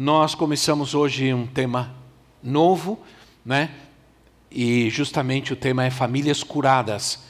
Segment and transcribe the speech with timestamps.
[0.00, 1.92] Nós começamos hoje um tema
[2.40, 3.00] novo,
[3.44, 3.68] né?
[4.48, 7.24] E justamente o tema é famílias curadas.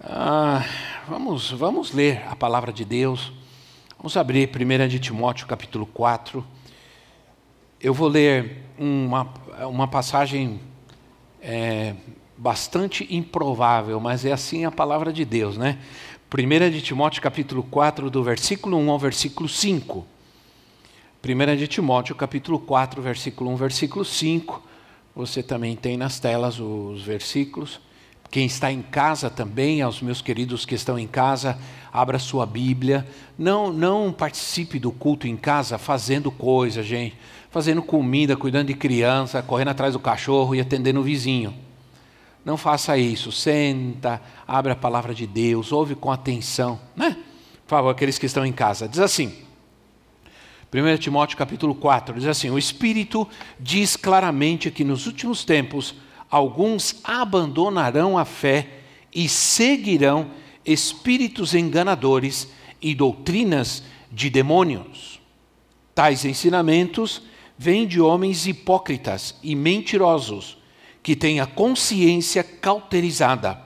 [0.00, 0.64] Ah,
[1.08, 3.32] vamos, vamos ler a palavra de Deus.
[3.96, 6.46] Vamos abrir 1 de Timóteo capítulo 4.
[7.80, 9.28] Eu vou ler uma,
[9.62, 10.60] uma passagem
[11.42, 11.96] é,
[12.36, 15.76] bastante improvável, mas é assim a palavra de Deus, né?
[16.32, 20.17] 1 de Timóteo capítulo 4, do versículo 1 ao versículo 5.
[21.20, 24.62] 1 de Timóteo, capítulo 4, versículo 1, versículo 5.
[25.16, 27.80] Você também tem nas telas os versículos.
[28.30, 31.58] Quem está em casa também, aos meus queridos que estão em casa,
[31.92, 33.04] abra sua Bíblia.
[33.36, 37.16] Não, não participe do culto em casa fazendo coisa, gente.
[37.50, 41.52] Fazendo comida, cuidando de criança, correndo atrás do cachorro e atendendo o vizinho.
[42.44, 43.32] Não faça isso.
[43.32, 46.78] Senta, abre a palavra de Deus, ouve com atenção.
[46.94, 47.16] Né?
[47.66, 48.86] Por favor, aqueles que estão em casa.
[48.86, 49.47] Diz assim.
[50.72, 53.26] 1 Timóteo capítulo 4 diz assim: O Espírito
[53.58, 55.94] diz claramente que nos últimos tempos
[56.30, 58.68] alguns abandonarão a fé
[59.14, 60.30] e seguirão
[60.64, 62.48] espíritos enganadores
[62.82, 65.18] e doutrinas de demônios.
[65.94, 67.22] Tais ensinamentos
[67.56, 70.58] vêm de homens hipócritas e mentirosos
[71.02, 73.58] que têm a consciência cauterizada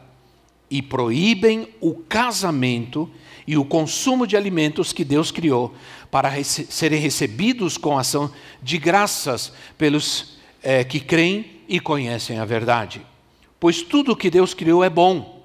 [0.70, 3.11] e proíbem o casamento
[3.47, 5.75] e o consumo de alimentos que Deus criou
[6.11, 12.45] para rece serem recebidos com ação de graças pelos é, que creem e conhecem a
[12.45, 13.05] verdade.
[13.59, 15.43] Pois tudo que Deus criou é bom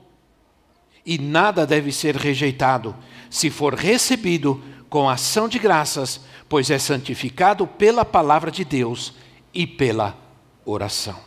[1.06, 2.96] e nada deve ser rejeitado
[3.30, 9.14] se for recebido com ação de graças, pois é santificado pela palavra de Deus
[9.54, 10.18] e pela
[10.66, 11.20] oração.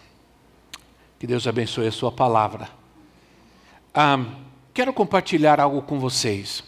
[1.18, 2.68] Que Deus abençoe a sua palavra.
[3.92, 4.24] Ah,
[4.72, 6.64] quero compartilhar algo com vocês.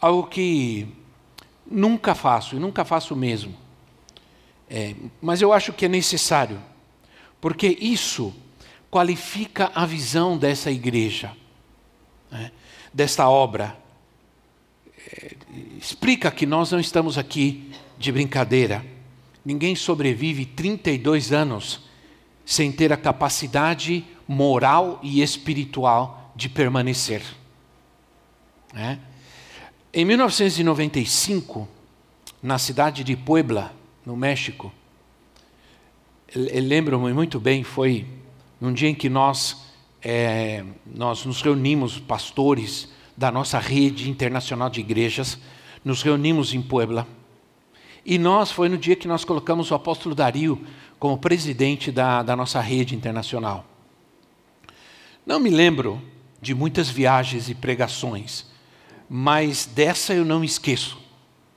[0.00, 0.88] Algo que
[1.70, 3.54] nunca faço, e nunca faço mesmo.
[4.68, 6.60] É, mas eu acho que é necessário,
[7.40, 8.34] porque isso
[8.90, 11.32] qualifica a visão dessa igreja,
[12.30, 12.50] né,
[12.92, 13.76] desta obra.
[15.12, 15.36] É,
[15.78, 18.84] explica que nós não estamos aqui de brincadeira.
[19.44, 21.88] Ninguém sobrevive 32 anos
[22.44, 27.22] sem ter a capacidade moral e espiritual de permanecer.
[28.74, 28.98] É?
[29.92, 31.68] Em 1995,
[32.42, 33.72] na cidade de Puebla,
[34.06, 34.72] no México,
[36.34, 38.06] lembro-me muito bem, foi
[38.60, 39.66] num dia em que nós,
[40.02, 45.38] é, nós nos reunimos, pastores da nossa rede internacional de igrejas,
[45.84, 47.06] nos reunimos em Puebla.
[48.04, 50.64] E nós, foi no dia que nós colocamos o apóstolo Dario
[50.98, 53.66] como presidente da, da nossa rede internacional.
[55.26, 56.00] Não me lembro
[56.40, 58.46] de muitas viagens e pregações,
[59.08, 60.98] mas dessa eu não me esqueço.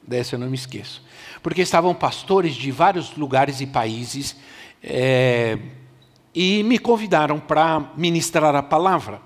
[0.06, 1.02] Dessa eu não me esqueço.
[1.42, 4.36] Porque estavam pastores de vários lugares e países
[4.82, 5.58] é,
[6.36, 9.22] e me convidaram para ministrar a palavra.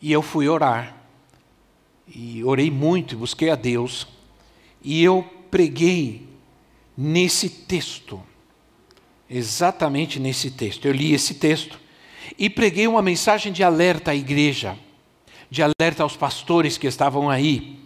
[0.00, 0.96] E eu fui orar.
[2.08, 4.08] E orei muito, busquei a Deus.
[4.82, 6.28] E eu preguei
[6.96, 8.20] nesse texto.
[9.28, 10.86] Exatamente nesse texto.
[10.86, 11.78] Eu li esse texto
[12.38, 14.76] e preguei uma mensagem de alerta à igreja
[15.50, 17.80] de alerta aos pastores que estavam aí.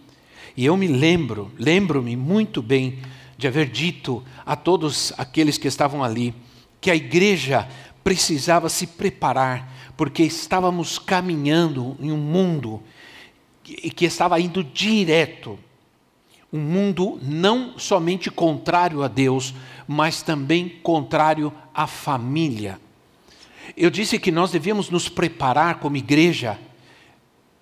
[0.55, 2.99] E eu me lembro, lembro-me muito bem
[3.37, 6.33] de haver dito a todos aqueles que estavam ali
[6.79, 7.67] que a igreja
[8.03, 12.83] precisava se preparar, porque estávamos caminhando em um mundo
[13.63, 15.57] que estava indo direto
[16.53, 19.53] um mundo não somente contrário a Deus,
[19.85, 22.79] mas também contrário à família.
[23.75, 26.59] Eu disse que nós devíamos nos preparar como igreja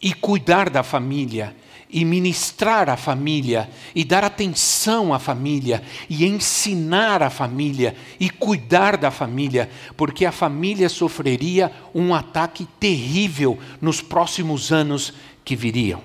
[0.02, 1.56] e cuidar da família,
[1.90, 8.98] e ministrar a família, e dar atenção à família, e ensinar a família, e cuidar
[8.98, 15.14] da família, porque a família sofreria um ataque terrível nos próximos anos
[15.46, 16.02] que viriam.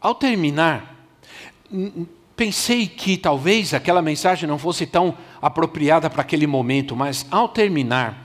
[0.00, 0.94] Ao terminar,
[2.36, 8.23] pensei que talvez aquela mensagem não fosse tão apropriada para aquele momento, mas ao terminar,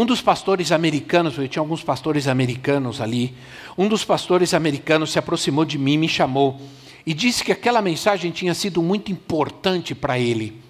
[0.00, 3.34] um dos pastores americanos, eu tinha alguns pastores americanos ali,
[3.76, 6.60] um dos pastores americanos se aproximou de mim, me chamou
[7.04, 10.62] e disse que aquela mensagem tinha sido muito importante para ele.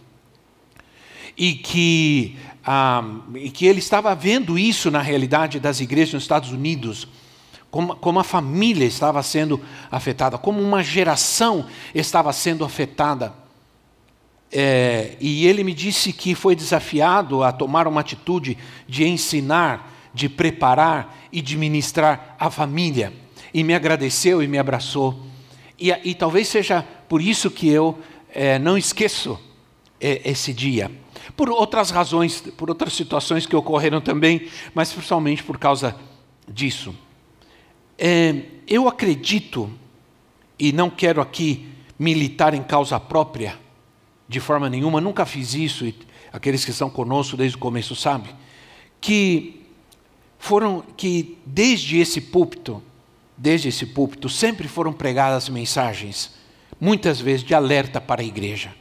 [1.37, 3.05] e que, ah,
[3.35, 7.07] e que ele estava vendo isso na realidade das igrejas nos Estados Unidos,
[7.71, 9.61] como, como a família estava sendo
[9.91, 13.35] afetada, como uma geração estava sendo afetada.
[14.51, 18.57] É, e ele me disse que foi desafiado a tomar uma atitude
[18.87, 23.13] de ensinar, de preparar e de ministrar a família.
[23.53, 25.27] E me agradeceu e me abraçou.
[25.79, 27.99] E, e talvez seja por isso que eu
[28.31, 29.39] é, não esqueço
[30.01, 30.91] é, esse dia.
[31.37, 35.95] Por outras razões, por outras situações que ocorreram também, mas principalmente por causa
[36.49, 36.95] disso.
[37.99, 39.71] É, eu acredito,
[40.59, 41.69] e não quero aqui
[41.99, 43.59] militar em causa própria,
[44.29, 45.95] de forma nenhuma, nunca fiz isso, e
[46.31, 48.35] aqueles que estão conosco desde o começo sabem,
[49.01, 49.65] que
[50.39, 52.83] foram, que desde esse púlpito,
[53.37, 56.35] desde esse púlpito, sempre foram pregadas mensagens,
[56.79, 58.75] muitas vezes de alerta para a igreja,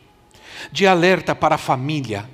[0.72, 2.30] de alerta para a família,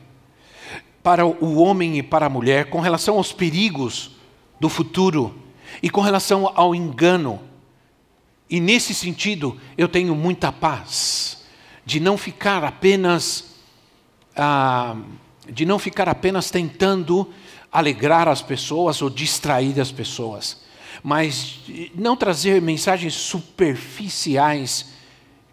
[1.04, 4.12] para o homem e para a mulher, com relação aos perigos
[4.60, 5.38] do futuro
[5.82, 7.42] e com relação ao engano.
[8.50, 11.43] E nesse sentido, eu tenho muita paz
[11.86, 13.56] de não ficar apenas
[14.36, 14.96] ah,
[15.50, 17.30] de não ficar apenas tentando
[17.72, 20.62] alegrar as pessoas ou distrair as pessoas,
[21.04, 21.60] mas
[21.96, 24.94] não trazer mensagens superficiais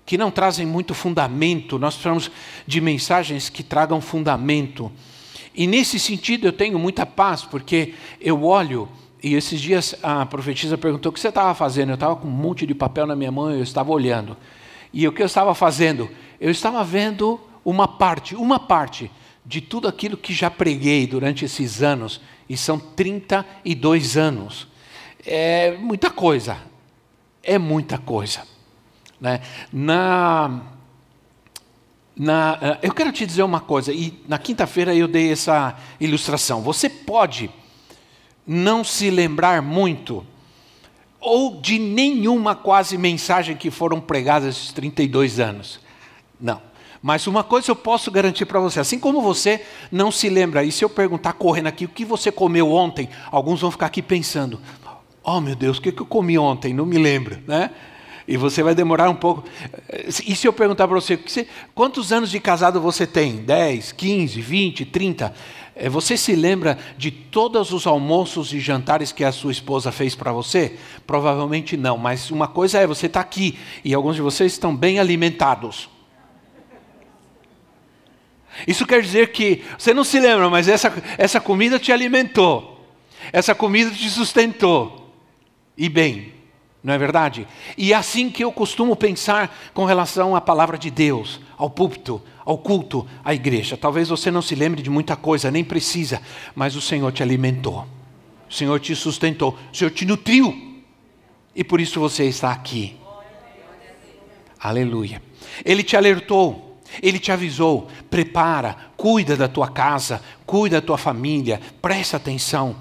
[0.06, 1.78] que não trazem muito fundamento.
[1.78, 2.30] Nós precisamos
[2.66, 4.90] de mensagens que tragam fundamento.
[5.54, 8.88] E nesse sentido eu tenho muita paz, porque eu olho
[9.22, 11.90] e esses dias a profetisa perguntou o que você estava fazendo.
[11.90, 14.36] Eu estava com um monte de papel na minha mão e eu estava olhando.
[14.92, 16.10] E o que eu estava fazendo?
[16.40, 19.10] Eu estava vendo uma parte, uma parte
[19.44, 24.66] de tudo aquilo que já preguei durante esses anos, e são 32 anos.
[25.24, 26.56] É muita coisa,
[27.42, 28.42] é muita coisa.
[29.20, 29.40] Né?
[29.72, 30.62] Na,
[32.16, 36.62] na, eh, eu quero te dizer uma coisa, e na quinta-feira eu dei essa ilustração.
[36.62, 37.50] Você pode
[38.46, 40.26] não se lembrar muito,
[41.20, 45.80] ou de nenhuma quase mensagem que foram pregadas esses 32 anos.
[46.40, 46.62] Não.
[47.02, 50.72] Mas uma coisa eu posso garantir para você: assim como você não se lembra, e
[50.72, 54.60] se eu perguntar correndo aqui o que você comeu ontem, alguns vão ficar aqui pensando:
[55.22, 56.74] oh meu Deus, o que eu comi ontem?
[56.74, 57.70] Não me lembro, né?
[58.28, 59.44] E você vai demorar um pouco.
[60.24, 61.18] E se eu perguntar para você,
[61.74, 63.38] quantos anos de casado você tem?
[63.38, 65.34] 10, 15, 20, 30?
[65.88, 70.32] Você se lembra de todos os almoços e jantares que a sua esposa fez para
[70.32, 70.76] você?
[71.06, 74.76] Provavelmente não, mas uma coisa é você estar tá aqui e alguns de vocês estão
[74.76, 75.88] bem alimentados.
[78.66, 82.86] Isso quer dizer que você não se lembra, mas essa, essa comida te alimentou,
[83.32, 85.14] essa comida te sustentou.
[85.76, 86.34] E bem,
[86.82, 87.46] não é verdade?
[87.76, 92.22] E é assim que eu costumo pensar com relação à palavra de Deus, ao púlpito,
[92.44, 93.76] ao culto, à igreja.
[93.76, 96.22] Talvez você não se lembre de muita coisa, nem precisa,
[96.54, 97.86] mas o Senhor te alimentou,
[98.48, 100.82] o Senhor te sustentou, o Senhor te nutriu,
[101.54, 102.96] e por isso você está aqui.
[104.58, 105.22] Aleluia.
[105.64, 111.60] Ele te alertou, ele te avisou: prepara, cuida da tua casa, cuida da tua família,
[111.82, 112.76] presta atenção.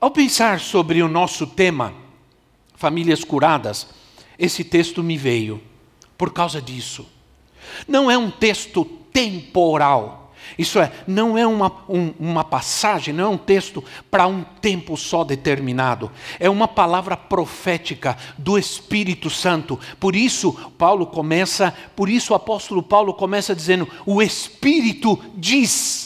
[0.00, 2.05] Ao pensar sobre o nosso tema,
[2.76, 3.88] famílias curadas,
[4.38, 5.60] esse texto me veio
[6.16, 7.06] por causa disso.
[7.88, 10.32] Não é um texto temporal.
[10.56, 14.96] Isso é, não é uma, um, uma passagem, não é um texto para um tempo
[14.96, 16.10] só determinado.
[16.38, 19.78] É uma palavra profética do Espírito Santo.
[19.98, 26.05] Por isso, Paulo começa, por isso o apóstolo Paulo começa dizendo: o Espírito diz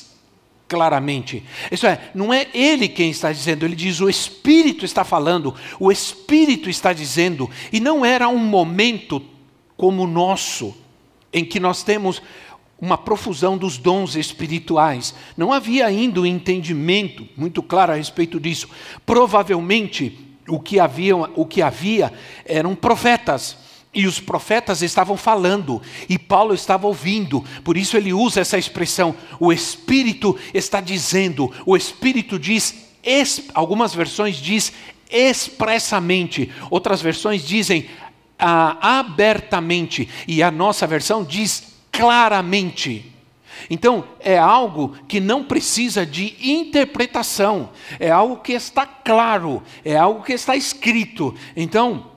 [0.70, 1.42] claramente.
[1.72, 5.90] Isso é, não é ele quem está dizendo, ele diz o Espírito está falando, o
[5.90, 9.20] Espírito está dizendo, e não era um momento
[9.76, 10.72] como o nosso,
[11.32, 12.22] em que nós temos
[12.80, 15.12] uma profusão dos dons espirituais.
[15.36, 18.68] Não havia ainda um entendimento muito claro a respeito disso.
[19.04, 20.16] Provavelmente
[20.48, 22.12] o que havia, o que havia
[22.44, 23.56] eram profetas
[23.92, 29.14] e os profetas estavam falando e Paulo estava ouvindo, por isso ele usa essa expressão:
[29.38, 32.88] o Espírito está dizendo, o Espírito diz,
[33.52, 34.72] algumas versões diz
[35.10, 37.88] expressamente, outras versões dizem
[38.38, 43.12] ah, abertamente, e a nossa versão diz claramente.
[43.68, 50.22] Então, é algo que não precisa de interpretação, é algo que está claro, é algo
[50.22, 51.34] que está escrito.
[51.54, 52.09] Então,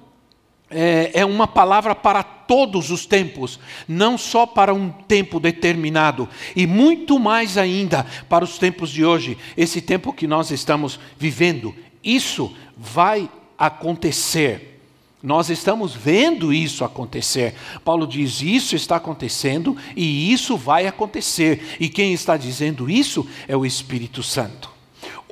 [0.74, 6.68] é, é uma palavra para todos os tempos, não só para um tempo determinado, e
[6.68, 11.74] muito mais ainda para os tempos de hoje, esse tempo que nós estamos vivendo.
[12.04, 14.82] Isso vai acontecer.
[15.22, 17.56] Nós estamos vendo isso acontecer.
[17.86, 21.78] Paulo diz: Isso está acontecendo e isso vai acontecer.
[21.80, 24.73] E quem está dizendo isso é o Espírito Santo.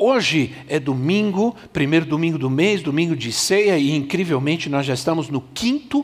[0.03, 5.29] Hoje é domingo, primeiro domingo do mês, domingo de ceia, e incrivelmente nós já estamos
[5.29, 6.03] no quinto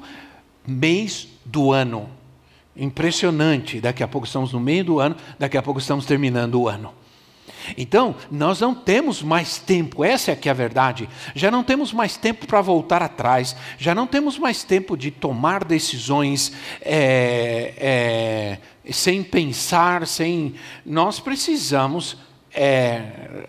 [0.67, 2.07] mês do ano.
[2.75, 3.81] Impressionante.
[3.81, 6.93] Daqui a pouco estamos no meio do ano, daqui a pouco estamos terminando o ano.
[7.75, 11.09] Então, nós não temos mais tempo, essa é que é a verdade.
[11.33, 15.63] Já não temos mais tempo para voltar atrás, já não temos mais tempo de tomar
[15.63, 20.53] decisões é, é, sem pensar, sem.
[20.85, 22.15] Nós precisamos
[22.53, 23.47] é,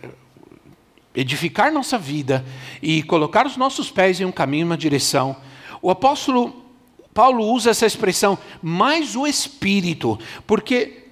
[1.14, 2.44] edificar nossa vida
[2.82, 5.36] e colocar os nossos pés em um caminho, uma direção.
[5.80, 6.64] O apóstolo
[7.12, 11.08] Paulo usa essa expressão, mais o Espírito, porque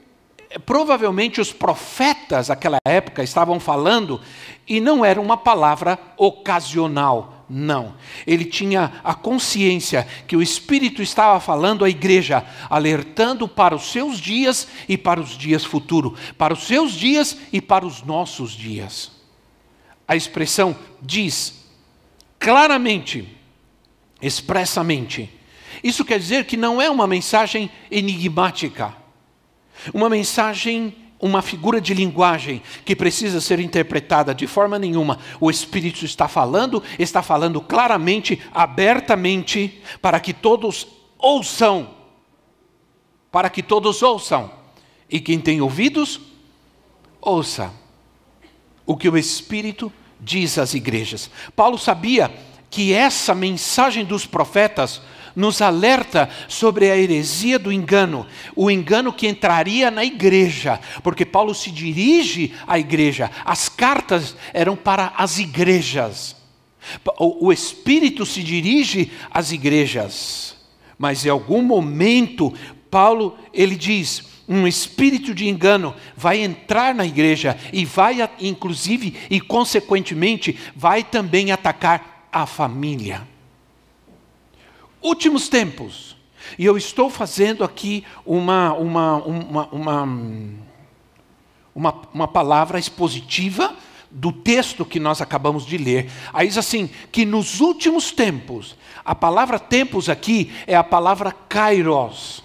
[0.65, 4.21] provavelmente os profetas daquela época estavam falando
[4.69, 7.95] e não era uma palavra ocasional, não.
[8.27, 14.19] Ele tinha a consciência que o Espírito estava falando à igreja, alertando para os seus
[14.19, 19.16] dias e para os dias futuros, para os seus dias e para os nossos dias.
[20.07, 21.65] A expressão diz
[22.39, 23.37] claramente,
[24.21, 25.31] expressamente.
[25.83, 29.07] Isso quer dizer que não é uma mensagem enigmática
[29.93, 35.19] uma mensagem, uma figura de linguagem que precisa ser interpretada de forma nenhuma.
[35.41, 40.87] O Espírito está falando, está falando claramente, abertamente, para que todos
[41.19, 41.95] ouçam.
[43.31, 44.51] Para que todos ouçam.
[45.09, 46.21] E quem tem ouvidos,
[47.21, 47.73] ouça
[48.87, 51.31] o que o Espírito diz às igrejas.
[51.55, 52.33] Paulo sabia
[52.71, 55.03] que essa mensagem dos profetas
[55.35, 61.55] nos alerta sobre a heresia do engano, o engano que entraria na igreja, porque Paulo
[61.55, 66.35] se dirige à igreja, as cartas eram para as igrejas.
[67.19, 70.57] O Espírito se dirige às igrejas,
[70.97, 72.55] mas em algum momento
[72.91, 79.41] Paulo ele diz: um espírito de engano vai entrar na igreja e vai, inclusive e
[79.41, 83.27] consequentemente, vai também atacar a família
[85.07, 86.17] últimos tempos.
[86.59, 89.69] E eu estou fazendo aqui uma, uma, uma,
[91.75, 93.75] uma, uma, palavra expositiva
[94.11, 96.11] do texto que nós acabamos de ler.
[96.33, 102.43] Aí diz assim: que nos últimos tempos, a palavra tempos aqui é a palavra kairos.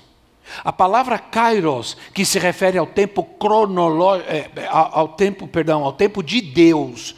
[0.64, 6.22] A palavra kairos, que se refere ao tempo cronológico, é, ao tempo, perdão, ao tempo
[6.22, 7.16] de Deus,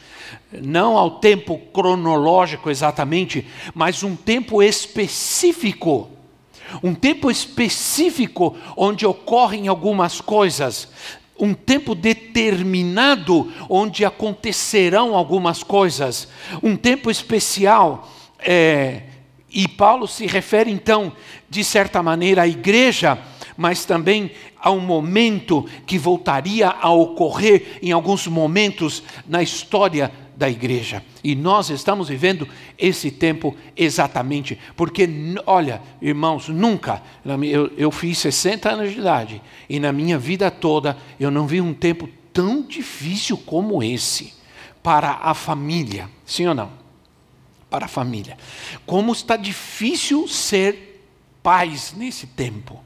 [0.51, 6.09] não ao tempo cronológico exatamente, mas um tempo específico.
[6.81, 10.87] Um tempo específico onde ocorrem algumas coisas,
[11.39, 16.27] um tempo determinado onde acontecerão algumas coisas,
[16.61, 18.09] um tempo especial.
[18.39, 19.03] É,
[19.53, 21.13] e Paulo se refere então,
[21.49, 23.19] de certa maneira, à igreja,
[23.55, 30.49] mas também a um momento que voltaria a ocorrer em alguns momentos na história da
[30.49, 31.03] igreja.
[31.23, 35.07] E nós estamos vivendo esse tempo exatamente, porque,
[35.45, 37.03] olha, irmãos, nunca,
[37.43, 41.61] eu, eu fiz 60 anos de idade, e na minha vida toda eu não vi
[41.61, 44.33] um tempo tão difícil como esse
[44.81, 46.09] para a família.
[46.25, 46.82] Sim ou não?
[47.73, 48.37] Para a família.
[48.85, 51.03] Como está difícil ser
[51.41, 52.83] pais nesse tempo.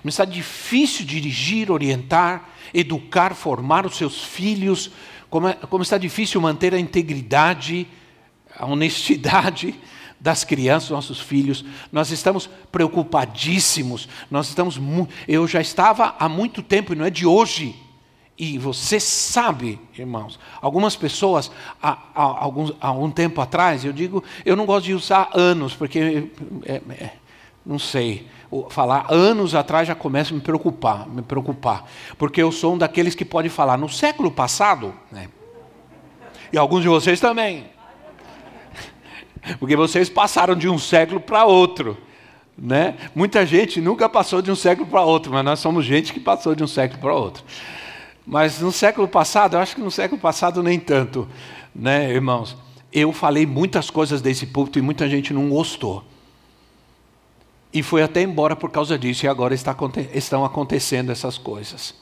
[0.00, 4.90] Como está difícil dirigir, orientar, educar, formar os seus filhos
[5.34, 7.88] como, é, como está difícil manter a integridade,
[8.56, 9.74] a honestidade
[10.20, 11.64] das crianças, nossos filhos.
[11.92, 14.08] Nós estamos preocupadíssimos.
[14.30, 14.80] Nós estamos.
[15.28, 17.74] Eu já estava há muito tempo e não é de hoje.
[18.36, 24.24] E você sabe, irmãos, algumas pessoas, há, há, alguns, há um tempo atrás, eu digo,
[24.44, 26.30] eu não gosto de usar anos, porque,
[26.66, 27.10] é, é,
[27.64, 28.26] não sei,
[28.70, 31.88] falar anos atrás já começa a me preocupar, me preocupar,
[32.18, 35.28] porque eu sou um daqueles que pode falar no século passado, né?
[36.52, 37.66] E alguns de vocês também.
[39.58, 41.98] Porque vocês passaram de um século para outro,
[42.56, 42.96] né?
[43.14, 46.54] Muita gente nunca passou de um século para outro, mas nós somos gente que passou
[46.54, 47.44] de um século para outro.
[48.26, 51.28] Mas no século passado, eu acho que no século passado nem tanto,
[51.74, 52.56] né, irmãos?
[52.92, 56.04] Eu falei muitas coisas desse púlpito e muita gente não gostou
[57.74, 59.76] e foi até embora por causa disso, e agora está,
[60.14, 61.92] estão acontecendo essas coisas.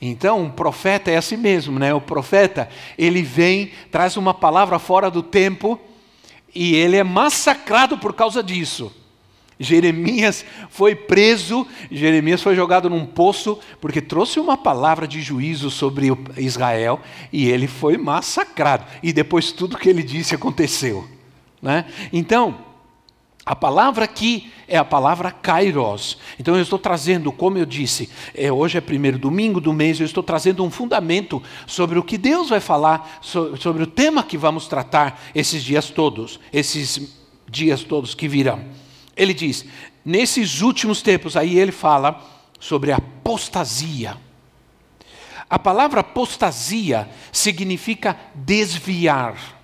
[0.00, 1.92] Então, um profeta é assim mesmo, né?
[1.92, 2.66] O profeta,
[2.96, 5.78] ele vem, traz uma palavra fora do tempo,
[6.54, 8.90] e ele é massacrado por causa disso.
[9.62, 16.08] Jeremias foi preso, Jeremias foi jogado num poço, porque trouxe uma palavra de juízo sobre
[16.36, 17.00] Israel,
[17.32, 18.84] e ele foi massacrado.
[19.02, 21.08] E depois tudo que ele disse aconteceu.
[21.62, 21.86] Né?
[22.12, 22.58] Então,
[23.44, 26.16] A palavra aqui é a palavra kairos.
[26.38, 30.06] Então eu estou trazendo, como eu disse, é, hoje é primeiro domingo do mês, eu
[30.06, 34.68] estou trazendo um fundamento sobre o que Deus vai falar, sobre o tema que vamos
[34.68, 37.18] tratar esses dias todos, esses
[37.50, 38.64] dias todos que virão.
[39.16, 39.64] Ele diz:
[40.04, 42.20] nesses últimos tempos, aí ele fala
[42.58, 44.16] sobre apostasia.
[45.48, 49.60] A palavra apostasia significa desviar.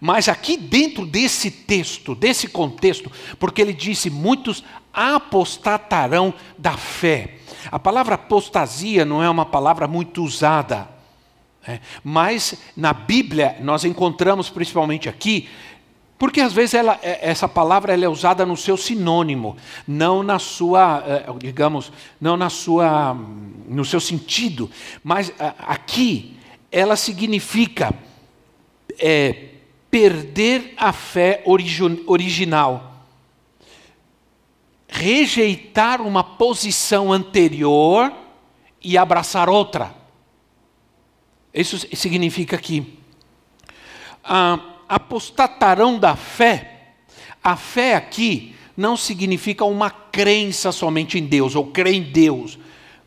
[0.00, 7.36] Mas aqui dentro desse texto, desse contexto, porque ele disse: muitos apostatarão da fé.
[7.70, 10.88] A palavra apostasia não é uma palavra muito usada,
[11.66, 11.80] né?
[12.02, 15.48] mas na Bíblia nós encontramos, principalmente aqui,
[16.18, 19.56] porque às vezes ela, é, essa palavra é usada no seu sinônimo,
[19.86, 23.14] não na sua, é, digamos, não na sua,
[23.68, 24.70] no seu sentido,
[25.04, 26.36] mas aqui
[26.72, 27.94] ela significa
[28.98, 29.50] é,
[29.90, 33.04] perder a fé original,
[34.88, 38.12] rejeitar uma posição anterior
[38.82, 39.94] e abraçar outra.
[41.52, 42.98] Isso significa que
[44.22, 46.94] ah, apostatarão da fé.
[47.42, 52.58] A fé aqui não significa uma crença somente em Deus, ou crer em Deus.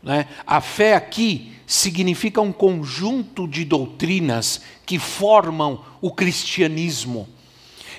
[0.02, 0.26] Né?
[0.46, 7.28] A fé aqui significa um conjunto de doutrinas que formam o cristianismo.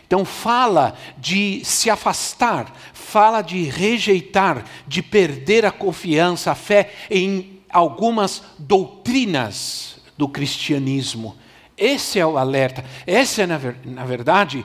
[0.05, 7.61] Então, fala de se afastar, fala de rejeitar, de perder a confiança, a fé em
[7.69, 11.37] algumas doutrinas do cristianismo.
[11.81, 12.85] Esse é o alerta.
[13.07, 13.57] Esse é, na,
[14.05, 14.63] verdade,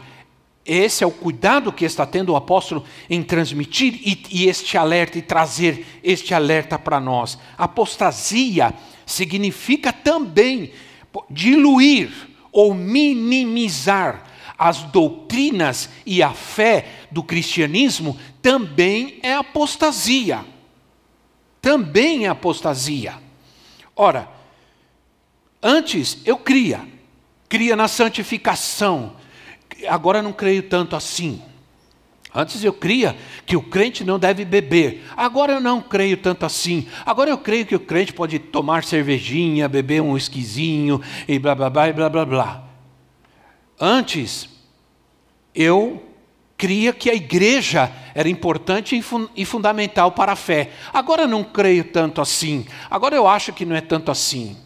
[0.67, 5.17] esse é o cuidado que está tendo o apóstolo em transmitir e, e este alerta
[5.17, 7.39] e trazer este alerta para nós.
[7.57, 8.75] Apostasia
[9.07, 10.73] significa também
[11.31, 12.11] diluir
[12.53, 14.25] ou minimizar
[14.59, 20.45] as doutrinas e a fé do cristianismo, também é apostasia.
[21.63, 23.15] Também é apostasia.
[23.95, 24.29] Ora,
[25.63, 26.96] antes eu cria,
[27.49, 29.15] cria na santificação,
[29.89, 31.43] agora não creio tanto assim.
[32.35, 35.05] Antes eu cria que o crente não deve beber.
[35.17, 36.87] Agora eu não creio tanto assim.
[37.07, 41.71] Agora eu creio que o crente pode tomar cervejinha, beber um esquisinho e blá blá
[41.71, 42.65] blá e blá blá blá.
[43.81, 44.51] Antes
[45.55, 46.03] eu
[46.59, 49.03] cria que a igreja era importante
[49.35, 50.73] e fundamental para a fé.
[50.93, 52.67] Agora eu não creio tanto assim.
[52.91, 54.59] Agora eu acho que não é tanto assim.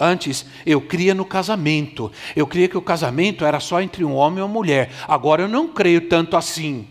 [0.00, 2.10] Antes eu cria no casamento.
[2.34, 4.90] Eu cria que o casamento era só entre um homem e uma mulher.
[5.06, 6.88] Agora eu não creio tanto assim.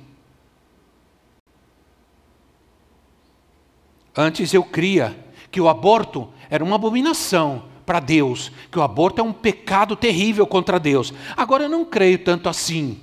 [4.16, 5.18] Antes eu cria
[5.50, 10.46] que o aborto era uma abominação para Deus, que o aborto é um pecado terrível
[10.46, 11.12] contra Deus.
[11.36, 13.00] Agora eu não creio tanto assim.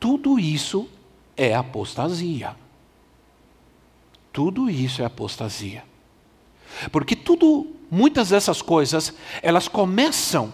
[0.00, 0.88] Tudo isso
[1.36, 2.56] é apostasia.
[4.32, 5.84] Tudo isso é apostasia.
[6.90, 10.52] Porque tudo, muitas dessas coisas, elas começam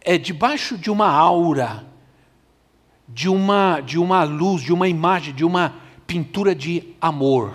[0.00, 1.84] é debaixo de uma aura,
[3.08, 5.74] de uma de uma luz, de uma imagem, de uma
[6.06, 7.54] pintura de amor,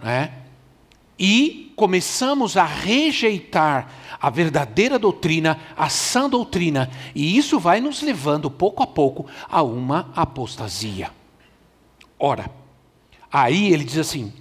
[0.00, 0.32] né?
[1.18, 3.88] E começamos a rejeitar
[4.20, 9.62] a verdadeira doutrina, a sã doutrina, e isso vai nos levando pouco a pouco a
[9.62, 11.10] uma apostasia.
[12.18, 12.50] Ora,
[13.32, 14.32] aí ele diz assim: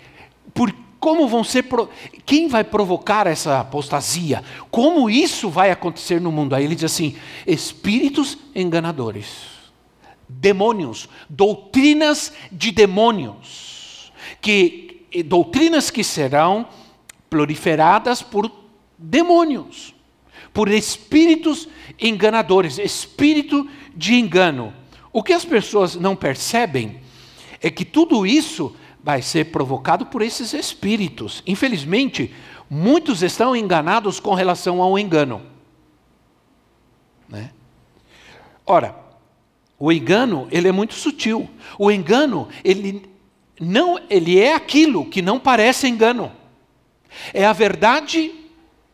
[0.54, 0.72] por
[1.04, 1.64] como vão ser.
[1.64, 1.90] Pro...
[2.26, 4.42] Quem vai provocar essa apostasia?
[4.72, 6.56] Como isso vai acontecer no mundo?
[6.56, 9.28] Aí ele diz assim: espíritos enganadores,
[10.30, 16.70] demônios, doutrinas de demônios, que doutrinas que serão
[17.30, 18.50] proliferadas por
[18.98, 19.94] demônios,
[20.54, 21.68] por espíritos
[22.00, 24.74] enganadores, espírito de engano.
[25.12, 27.02] O que as pessoas não percebem
[27.62, 31.44] é que tudo isso vai ser provocado por esses espíritos.
[31.46, 32.34] Infelizmente,
[32.70, 35.42] muitos estão enganados com relação ao engano.
[37.28, 37.52] Né?
[38.66, 38.96] Ora,
[39.78, 41.50] o engano ele é muito sutil.
[41.78, 43.10] O engano ele
[43.60, 46.32] não ele é aquilo que não parece engano.
[47.34, 48.34] É a verdade,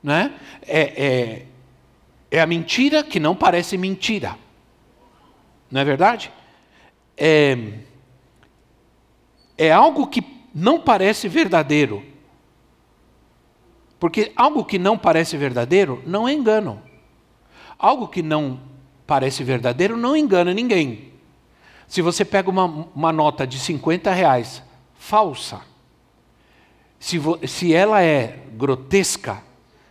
[0.03, 0.33] né?
[0.69, 1.45] é, é,
[2.29, 4.37] é a mentira que não parece mentira.
[5.71, 6.31] Não é verdade?
[7.17, 7.57] É,
[9.59, 10.23] é algo que
[10.55, 12.01] não parece verdadeiro.
[13.99, 16.81] Porque algo que não parece verdadeiro não é engano.
[17.77, 18.57] Algo que não
[19.05, 21.11] parece verdadeiro não engana ninguém.
[21.89, 24.63] Se você pega uma, uma nota de 50 reais
[24.97, 25.59] falsa,
[26.97, 29.43] se, vo, se ela é grotesca,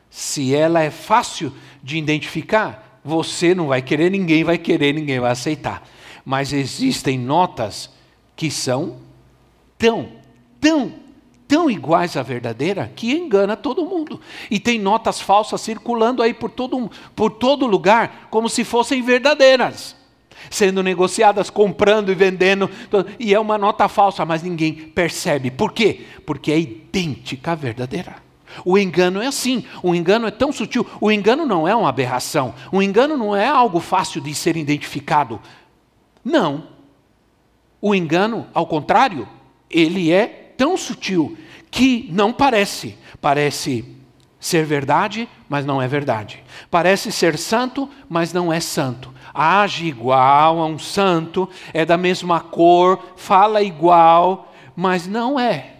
[0.09, 1.53] se ela é fácil
[1.83, 5.87] de identificar, você não vai querer, ninguém vai querer, ninguém vai aceitar.
[6.25, 7.91] mas existem notas
[8.35, 9.08] que são
[9.79, 10.09] tão,
[10.61, 10.93] tão,
[11.47, 14.21] tão iguais à verdadeira que engana todo mundo.
[14.51, 19.97] E tem notas falsas circulando aí por todo, por todo lugar, como se fossem verdadeiras.
[20.51, 22.71] Sendo negociadas, comprando e vendendo,
[23.19, 25.51] e é uma nota falsa, mas ninguém percebe.
[25.51, 26.05] Por quê?
[26.25, 28.29] Porque é idêntica à verdadeira.
[28.65, 30.87] O engano é assim, o engano é tão sutil.
[31.01, 35.41] O engano não é uma aberração, o engano não é algo fácil de ser identificado.
[36.25, 36.69] Não.
[37.81, 39.29] O engano, ao contrário,
[39.71, 40.27] ele é
[40.57, 41.37] tão sutil
[41.71, 42.97] que não parece.
[43.21, 43.85] Parece
[44.41, 46.43] ser verdade, mas não é verdade.
[46.71, 49.13] Parece ser santo, mas não é santo.
[49.35, 55.75] Age igual a um santo, é da mesma cor, fala igual, mas não é.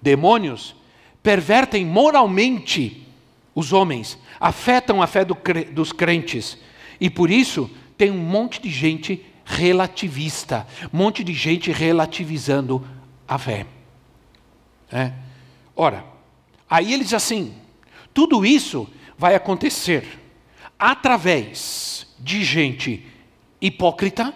[0.00, 0.74] Demônios
[1.22, 3.06] pervertem moralmente
[3.54, 5.36] os homens, afetam a fé do,
[5.72, 6.58] dos crentes.
[7.00, 12.86] E por isso tem um monte de gente relativista, um monte de gente relativizando
[13.26, 13.66] a fé.
[14.90, 15.12] É.
[15.76, 16.04] Ora,
[16.68, 17.54] aí ele diz assim:
[18.12, 20.20] tudo isso vai acontecer
[20.78, 23.06] através de gente
[23.60, 24.34] hipócrita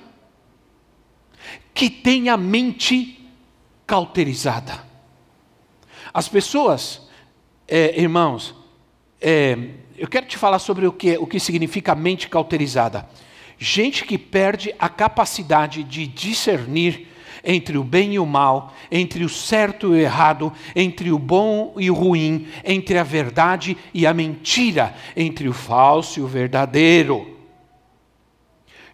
[1.72, 3.30] que tem a mente
[3.86, 4.84] cauterizada.
[6.12, 7.08] As pessoas,
[7.66, 8.54] é, irmãos,
[9.20, 9.56] é,
[9.96, 13.08] eu quero te falar sobre o que, o que significa mente cauterizada.
[13.58, 17.08] Gente que perde a capacidade de discernir
[17.44, 21.74] entre o bem e o mal, entre o certo e o errado, entre o bom
[21.78, 27.37] e o ruim, entre a verdade e a mentira, entre o falso e o verdadeiro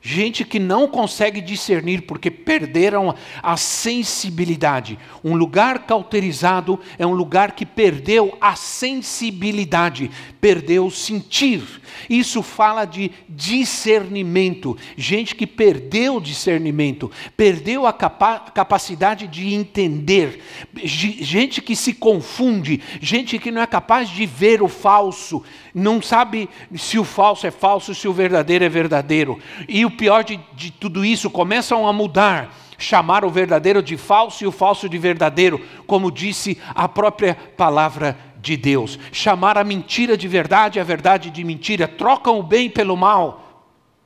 [0.06, 4.98] gente que não consegue discernir porque perderam a sensibilidade.
[5.24, 10.10] Um lugar cauterizado é um lugar que perdeu a sensibilidade,
[10.42, 11.62] perdeu o sentir.
[12.10, 14.76] Isso fala de discernimento.
[14.94, 20.42] Gente que perdeu o discernimento, perdeu a capa capacidade de entender.
[20.82, 25.42] Gente que se confunde, gente que não é capaz de ver o falso,
[25.74, 29.38] não sabe se o falso é falso, se o verdadeiro é verdadeiro.
[29.66, 34.44] E o pior de, de tudo isso, começam a mudar chamar o verdadeiro de falso
[34.44, 38.98] e o falso de verdadeiro, como disse a própria palavra de Deus.
[39.10, 41.88] Chamar a mentira de verdade e a verdade de mentira.
[41.88, 43.40] Trocam o bem pelo mal.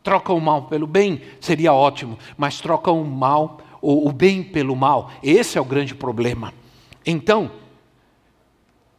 [0.02, 4.74] Trocam o mal pelo bem, seria ótimo, mas trocam o mal, o, o bem pelo
[4.74, 5.10] mal.
[5.22, 6.54] Esse é o grande problema.
[7.04, 7.50] Então,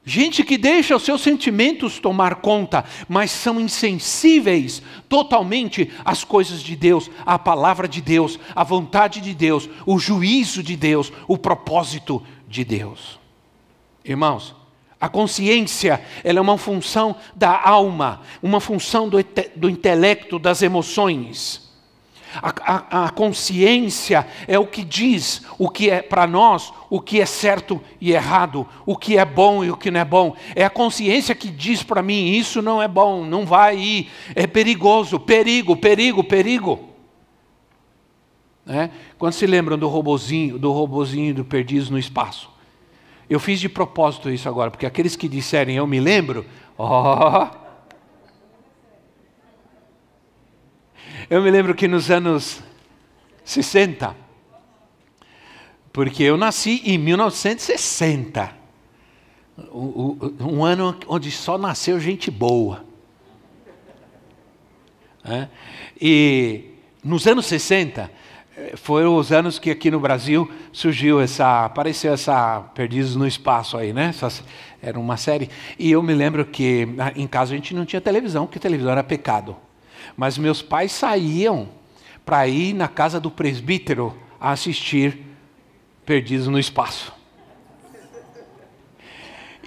[0.10, 6.76] Gente que deixa os seus sentimentos tomar conta, mas são insensíveis totalmente às coisas de
[6.76, 12.24] Deus, à palavra de Deus, à vontade de Deus, o juízo de Deus, o propósito
[12.48, 13.20] de Deus.
[14.04, 14.56] Irmãos,
[15.00, 19.24] a consciência ela é uma função da alma, uma função do,
[19.56, 21.69] do intelecto, das emoções.
[22.36, 27.20] A, a, a, consciência é o que diz o que é para nós, o que
[27.20, 30.36] é certo e errado, o que é bom e o que não é bom.
[30.56, 34.46] É a consciência que diz para mim: isso não é bom, não vai ir, é
[34.46, 36.90] perigoso, perigo, perigo, perigo.
[38.68, 38.92] É?
[39.18, 42.52] Quando se lembram do robozinho, do robozinho do Perdidos no Espaço?
[43.28, 46.46] Eu fiz de propósito isso agora, porque aqueles que disserem eu me lembro,
[46.78, 47.50] ó.
[47.56, 47.69] Oh,
[51.30, 52.62] eu me lembro que nos anos
[53.46, 54.16] 60,
[55.94, 58.52] porque eu nasci em 1960,
[59.72, 62.84] um ano onde só nasceu gente boa.
[65.24, 65.48] É?
[66.02, 66.72] E
[67.04, 68.10] nos anos 60,
[68.76, 73.94] foram os anos que aqui no Brasil surgiu essa, apareceu essa Perdidos no Espaço aí,
[73.94, 74.14] né?
[74.82, 75.50] Era uma série.
[75.78, 79.04] E eu me lembro que em casa a gente não tinha televisão, porque televisão era
[79.04, 79.56] pecado.
[80.20, 81.70] Mas meus pais saíam
[82.26, 85.18] para ir na casa do presbítero a assistir
[86.06, 87.14] Perdidos no Espaço.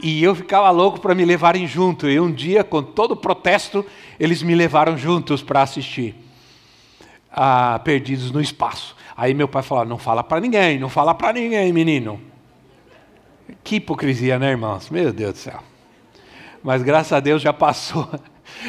[0.02, 2.06] E eu ficava louco para me levarem junto.
[2.06, 3.82] E um dia, com todo protesto,
[4.20, 6.14] eles me levaram juntos para assistir
[7.30, 8.94] ah, perdidos no espaço.
[9.16, 12.20] Aí meu pai falou: não fala para ninguém, não fala para ninguém, menino.
[13.64, 14.90] Que hipocrisia, né, irmãos?
[14.90, 15.62] Meu Deus do céu.
[16.62, 18.06] Mas graças a Deus já passou.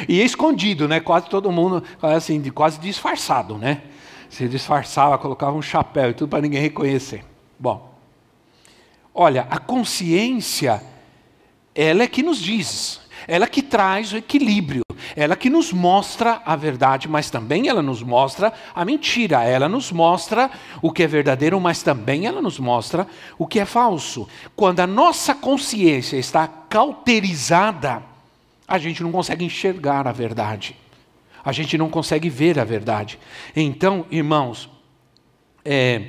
[0.08, 1.00] E escondido, né?
[1.00, 3.82] Quase todo mundo, assim, quase disfarçado, né?
[4.28, 7.24] Se disfarçava, colocava um chapéu e tudo para ninguém reconhecer.
[7.58, 7.94] Bom,
[9.14, 10.82] olha, a consciência,
[11.74, 14.82] ela é que nos diz, ela que traz o equilíbrio,
[15.16, 19.44] ela que nos mostra a verdade, mas também ela nos mostra a mentira.
[19.44, 20.50] Ela nos mostra
[20.82, 23.06] o que é verdadeiro, mas também ela nos mostra
[23.38, 24.28] o que é falso.
[24.56, 28.02] Quando a nossa consciência está cauterizada,
[28.66, 30.76] a gente não consegue enxergar a verdade.
[31.44, 33.18] A gente não consegue ver a verdade.
[33.54, 34.68] Então, irmãos,
[35.64, 36.06] é,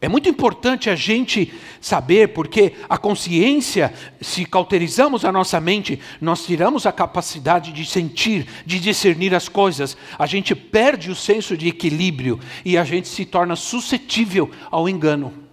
[0.00, 6.44] é muito importante a gente saber, porque a consciência, se cauterizamos a nossa mente, nós
[6.44, 11.66] tiramos a capacidade de sentir, de discernir as coisas, a gente perde o senso de
[11.66, 15.47] equilíbrio e a gente se torna suscetível ao engano.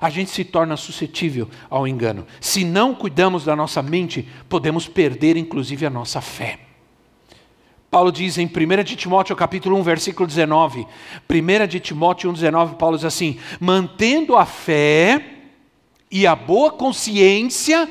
[0.00, 2.26] A gente se torna suscetível ao engano.
[2.40, 6.58] Se não cuidamos da nossa mente, podemos perder inclusive a nossa fé.
[7.90, 10.86] Paulo diz em 1 de Timóteo capítulo 1, versículo 19.
[11.28, 15.38] 1 de Timóteo 1, 19, Paulo diz assim: mantendo a fé
[16.10, 17.88] e a boa consciência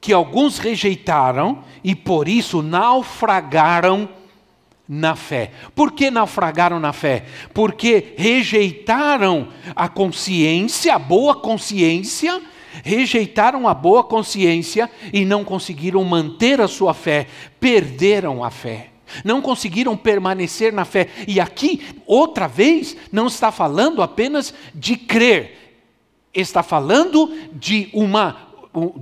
[0.00, 4.08] que alguns rejeitaram e por isso naufragaram
[4.92, 5.52] na fé.
[5.72, 7.24] Por que naufragaram na fé?
[7.54, 12.42] Porque rejeitaram a consciência, a boa consciência,
[12.82, 17.28] rejeitaram a boa consciência e não conseguiram manter a sua fé,
[17.60, 18.88] perderam a fé.
[19.24, 21.08] Não conseguiram permanecer na fé.
[21.26, 25.78] E aqui, outra vez, não está falando apenas de crer,
[26.34, 28.49] está falando de uma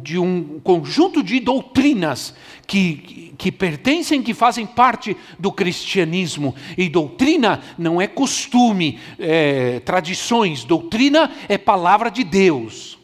[0.02, 2.34] de um conjunto de doutrinas
[2.66, 6.54] que, que pertencem, que fazem parte do cristianismo.
[6.76, 12.98] E doutrina não é costume, é, tradições, doutrina é palavra de Deus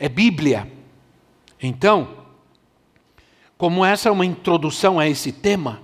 [0.00, 0.66] é Bíblia.
[1.62, 2.08] Então,
[3.58, 5.82] como essa é uma introdução a esse tema,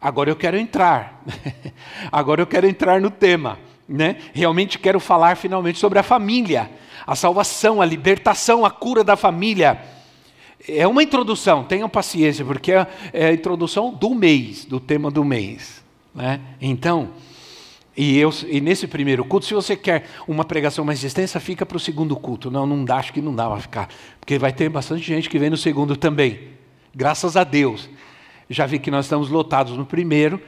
[0.00, 1.22] agora eu quero entrar.
[2.10, 3.60] agora eu quero entrar no tema.
[3.88, 4.16] Né?
[4.34, 6.68] Realmente quero falar finalmente sobre a família,
[7.08, 9.80] a salvação, a libertação, a cura da família.
[10.68, 15.24] É uma introdução, tenham paciência, porque é, é a introdução do mês, do tema do
[15.24, 15.82] mês.
[16.14, 16.38] Né?
[16.60, 17.08] Então,
[17.96, 21.78] e, eu, e nesse primeiro culto, se você quer uma pregação mais extensa, fica para
[21.78, 22.50] o segundo culto.
[22.50, 23.88] Não, não dá, acho que não dá para ficar.
[24.20, 26.38] Porque vai ter bastante gente que vem no segundo também.
[26.94, 27.88] Graças a Deus.
[28.50, 30.38] Já vi que nós estamos lotados no primeiro.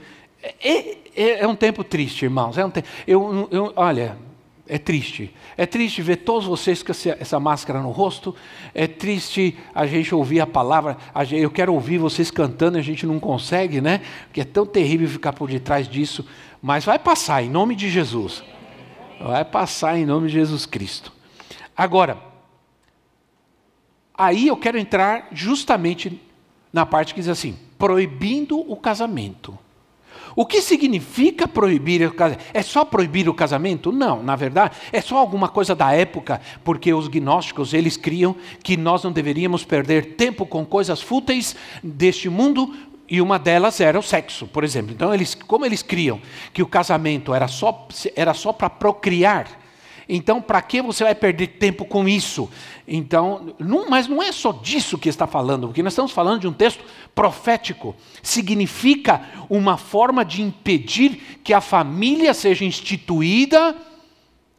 [0.62, 2.59] É, é, é um tempo triste, irmãos.
[2.59, 2.85] É um te...
[3.07, 4.18] eu, eu, olha,
[4.70, 5.35] é triste.
[5.56, 8.35] É triste ver todos vocês com essa máscara no rosto.
[8.72, 10.96] É triste a gente ouvir a palavra.
[11.33, 14.00] eu quero ouvir vocês cantando, a gente não consegue, né?
[14.26, 16.24] Porque é tão terrível ficar por detrás disso.
[16.62, 18.44] Mas vai passar em nome de Jesus.
[19.20, 21.12] Vai passar em nome de Jesus Cristo.
[21.76, 22.16] Agora,
[24.14, 26.20] aí eu quero entrar justamente
[26.72, 29.59] na parte que diz assim: proibindo o casamento.
[30.37, 32.45] O que significa proibir o casamento?
[32.55, 33.93] É só proibir o casamento?
[33.93, 38.77] Não, na verdade, é só alguma coisa da época, porque os gnósticos, eles criam que
[38.77, 42.75] nós não deveríamos perder tempo com coisas fúteis deste mundo,
[43.11, 44.93] e uma delas era o sexo, por exemplo.
[44.93, 46.21] Então, eles, como eles criam
[46.53, 49.49] que o casamento era só, era só para procriar,
[50.12, 52.51] então para que você vai perder tempo com isso?
[52.87, 56.49] Então, não, mas não é só disso que está falando, porque nós estamos falando de
[56.49, 57.94] um texto profético.
[58.23, 63.77] Significa uma forma de impedir que a família seja instituída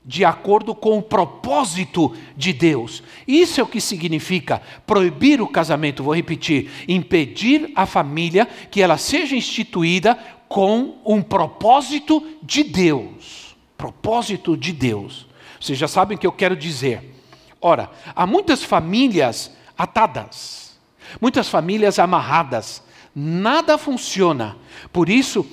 [0.04, 3.04] de acordo com o propósito de Deus.
[3.28, 8.98] Isso é o que significa proibir o casamento, vou repetir, impedir a família que ela
[8.98, 13.56] seja instituída com um propósito de Deus.
[13.78, 15.31] Propósito de Deus.
[15.62, 17.16] Vocês já sabem o que eu quero dizer.
[17.62, 20.80] Ora, há muitas famílias atadas,
[21.22, 22.82] muitas famílias amarradas,
[23.16, 24.58] nada funciona.
[24.92, 25.46] Por isso,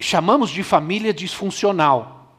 [0.00, 2.34] chamamos de família disfuncional.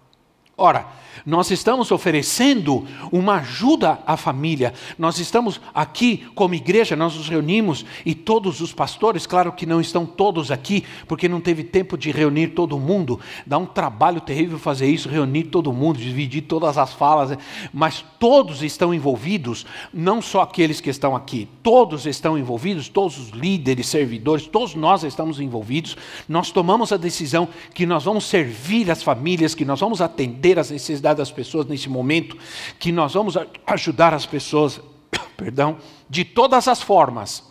[0.58, 0.86] Ora,
[1.26, 4.74] nós estamos oferecendo uma ajuda à família.
[4.98, 9.82] Nós estamos aqui como igreja, nós nos reunimos e todos os pastores, claro que não
[9.82, 13.20] estão todos aqui, porque não teve tempo de reunir todo mundo.
[13.46, 17.38] Dá um trabalho terrível fazer isso, reunir todo mundo, dividir todas as falas, né?
[17.74, 23.30] mas todos estão envolvidos, não só aqueles que estão aqui, todos estão envolvidos, todos os
[23.30, 25.96] líderes, servidores, todos nós estamos envolvidos.
[26.28, 30.72] Nós tomamos a decisão que nós vamos servir as famílias, que nós vamos atender as
[30.72, 32.38] necessidades das pessoas nesse momento,
[32.80, 34.80] que nós vamos ajudar as pessoas,
[35.36, 35.78] perdão,
[36.10, 37.44] de todas as formas.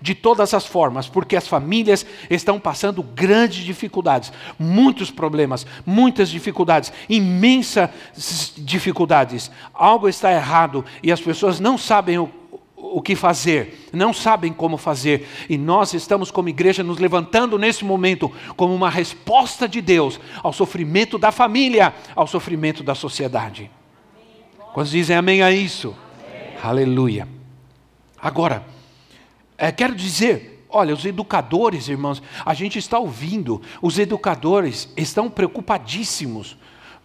[0.00, 6.92] De todas as formas, porque as famílias estão passando grandes dificuldades, muitos problemas, muitas dificuldades,
[7.08, 9.50] imensas dificuldades.
[9.72, 12.30] Algo está errado e as pessoas não sabem o
[12.94, 17.84] o que fazer, não sabem como fazer, e nós estamos como igreja nos levantando nesse
[17.84, 23.70] momento como uma resposta de Deus ao sofrimento da família, ao sofrimento da sociedade.
[24.72, 25.96] Quantos dizem amém a isso?
[26.28, 26.58] Amém.
[26.62, 27.28] Aleluia.
[28.20, 28.66] Agora,
[29.56, 36.56] é, quero dizer, olha, os educadores, irmãos, a gente está ouvindo, os educadores estão preocupadíssimos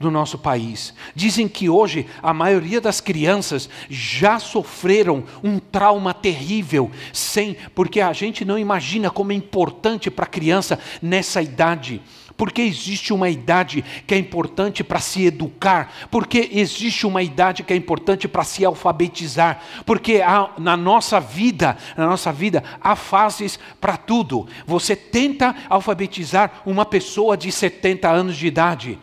[0.01, 0.93] do nosso país.
[1.15, 8.11] Dizem que hoje a maioria das crianças já sofreram um trauma terrível, sem, porque a
[8.11, 12.01] gente não imagina como é importante para a criança nessa idade.
[12.35, 17.71] Porque existe uma idade que é importante para se educar, porque existe uma idade que
[17.71, 23.59] é importante para se alfabetizar, porque há, na nossa vida, na nossa vida há fases
[23.79, 24.47] para tudo.
[24.65, 28.97] Você tenta alfabetizar uma pessoa de 70 anos de idade,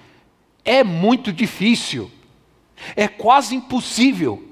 [0.65, 2.11] é muito difícil,
[2.95, 4.49] é quase impossível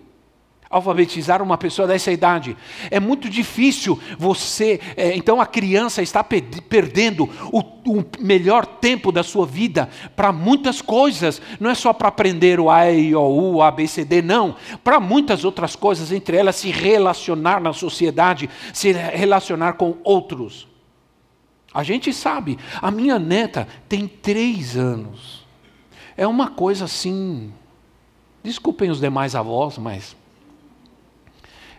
[0.68, 2.56] alfabetizar uma pessoa dessa idade.
[2.90, 4.80] É muito difícil você.
[4.96, 10.82] É, então a criança está perdendo o, o, melhor tempo da sua vida para muitas
[10.82, 11.40] coisas.
[11.60, 14.56] Não é só para aprender o A, I, O, U, A, B, C, D, não.
[14.82, 20.66] Para muitas outras coisas, entre elas se relacionar na sociedade, se relacionar com outros.
[21.72, 25.45] A gente sabe, a minha neta tem três anos.
[26.16, 27.52] É uma coisa assim.
[28.42, 30.16] Desculpem os demais avós, mas.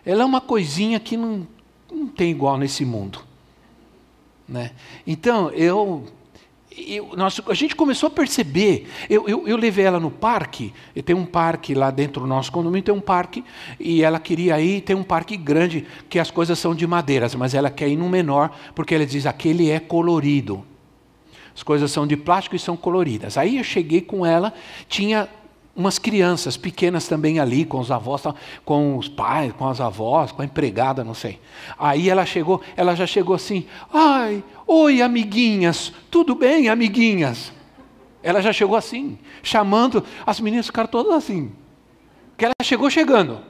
[0.04, 1.46] Ela é uma coisinha que não,
[1.90, 3.20] não tem igual nesse mundo.
[4.48, 4.70] Né?
[5.06, 6.04] Então, eu,
[6.74, 7.10] eu
[7.46, 8.88] a gente começou a perceber.
[9.10, 12.50] Eu, eu, eu levei ela no parque, e tem um parque lá dentro do nosso
[12.50, 13.44] condomínio, tem um parque,
[13.78, 17.52] e ela queria ir, tem um parque grande, que as coisas são de madeiras, mas
[17.52, 20.64] ela quer ir no menor, porque ela diz: aquele é colorido.
[21.58, 23.36] As coisas são de plástico e são coloridas.
[23.36, 24.54] Aí eu cheguei com ela,
[24.88, 25.28] tinha
[25.74, 28.22] umas crianças pequenas também ali, com os avós,
[28.64, 31.40] com os pais, com as avós, com a empregada, não sei.
[31.76, 37.52] Aí ela chegou, ela já chegou assim: ai, oi, amiguinhas, tudo bem, amiguinhas?
[38.22, 41.50] Ela já chegou assim, chamando, as meninas ficaram todas assim.
[42.36, 43.40] Que ela chegou chegando.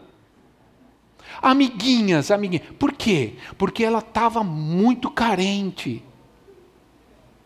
[1.42, 2.68] Amiguinhas, amiguinhas.
[2.78, 3.34] Por quê?
[3.58, 6.02] Porque ela estava muito carente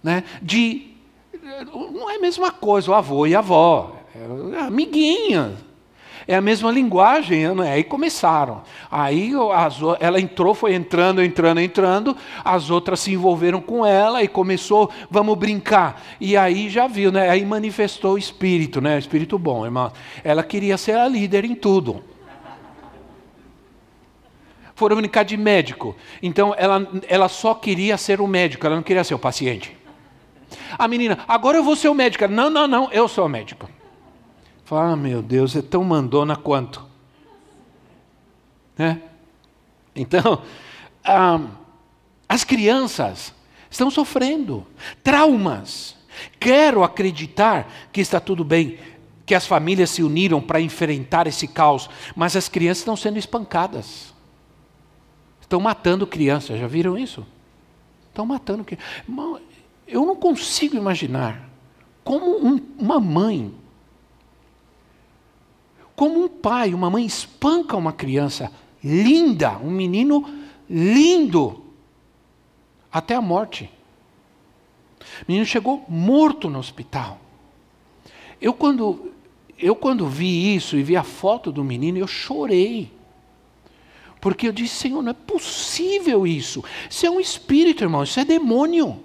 [0.03, 0.91] né, de.
[1.73, 5.53] Não é a mesma coisa, o avô e a avó, é amiguinha.
[6.27, 7.73] É a mesma linguagem, né?
[7.73, 8.63] aí começaram.
[8.91, 14.29] Aí as, ela entrou, foi entrando, entrando, entrando, as outras se envolveram com ela e
[14.29, 16.01] começou, vamos brincar.
[16.21, 17.29] E aí já viu, né?
[17.29, 18.97] Aí manifestou o espírito, né?
[18.97, 19.91] O espírito bom, irmão.
[20.23, 22.05] Ela queria ser a líder em tudo
[24.75, 25.95] foram brincar de médico.
[26.21, 29.77] Então ela, ela só queria ser o médico, ela não queria ser o paciente.
[30.79, 32.27] A menina, agora eu vou ser o médico.
[32.29, 33.69] Não, não, não, eu sou o médico.
[34.65, 36.87] Fala, ah, meu Deus, é tão mandona quanto.
[38.77, 39.03] Né?
[39.95, 40.43] Então,
[41.05, 41.41] ah,
[42.29, 43.35] as crianças
[43.71, 44.67] estão sofrendo
[45.03, 45.97] traumas.
[46.39, 48.79] Quero acreditar que está tudo bem,
[49.27, 54.13] que as famílias se uniram para enfrentar esse caos, mas as crianças estão sendo espancadas.
[55.41, 57.27] Estão matando crianças, já viram isso?
[58.09, 58.89] Estão matando crianças.
[59.87, 61.51] Eu não consigo imaginar
[62.05, 63.55] como um, uma mãe,
[65.95, 68.51] como um pai, uma mãe espanca uma criança
[68.83, 70.27] linda, um menino
[70.69, 71.63] lindo,
[72.91, 73.71] até a morte.
[75.01, 77.21] O menino chegou morto no hospital.
[78.41, 79.13] Eu quando,
[79.59, 82.91] eu quando vi isso e vi a foto do menino, eu chorei.
[84.21, 86.65] Porque eu disse, Senhor, não é possível isso.
[86.89, 89.03] Isso é um espírito, irmão, isso é demônio.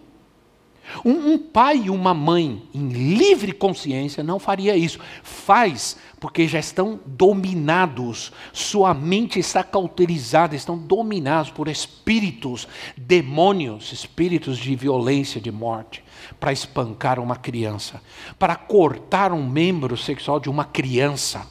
[1.04, 5.00] Um, um, pai e uma mãe em livre consciência não faria isso.
[5.22, 14.58] Faz porque já estão dominados, sua mente está cauterizada, estão dominados por espíritos, demônios, espíritos
[14.58, 16.04] de violência, de morte,
[16.40, 18.02] para espancar uma criança,
[18.40, 21.46] para cortar um membro sexual de uma criança.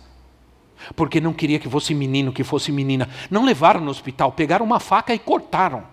[0.94, 3.08] Porque não queria que fosse menino, que fosse menina.
[3.30, 5.84] Não levaram no hospital, pegaram uma faca e cortaram.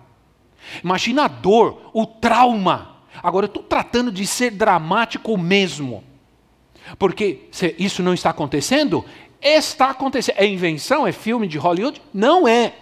[0.82, 6.04] Imagina a dor, o trauma Agora, eu estou tratando de ser dramático mesmo.
[6.98, 9.04] Porque se isso não está acontecendo,
[9.40, 10.36] está acontecendo.
[10.36, 11.06] É invenção?
[11.06, 12.00] É filme de Hollywood?
[12.12, 12.74] Não é.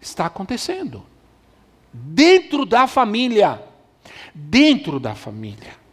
[0.00, 1.04] Está acontecendo.
[1.92, 3.62] Dentro da família.
[4.34, 5.85] Dentro da família.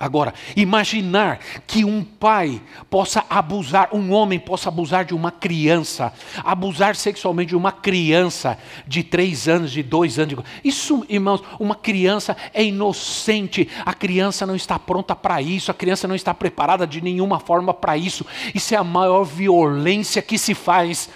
[0.00, 6.10] Agora, imaginar que um pai possa abusar, um homem possa abusar de uma criança,
[6.42, 10.36] abusar sexualmente de uma criança de três anos, de dois anos.
[10.36, 10.42] De...
[10.64, 16.08] Isso, irmãos, uma criança é inocente, a criança não está pronta para isso, a criança
[16.08, 18.24] não está preparada de nenhuma forma para isso.
[18.54, 21.10] Isso é a maior violência que se faz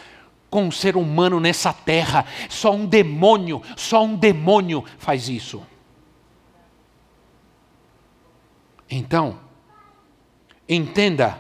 [0.51, 2.27] com um ser humano nessa terra.
[2.51, 5.63] Só um demônio, só um demônio faz isso.
[8.97, 9.41] Então,
[10.69, 11.37] entenda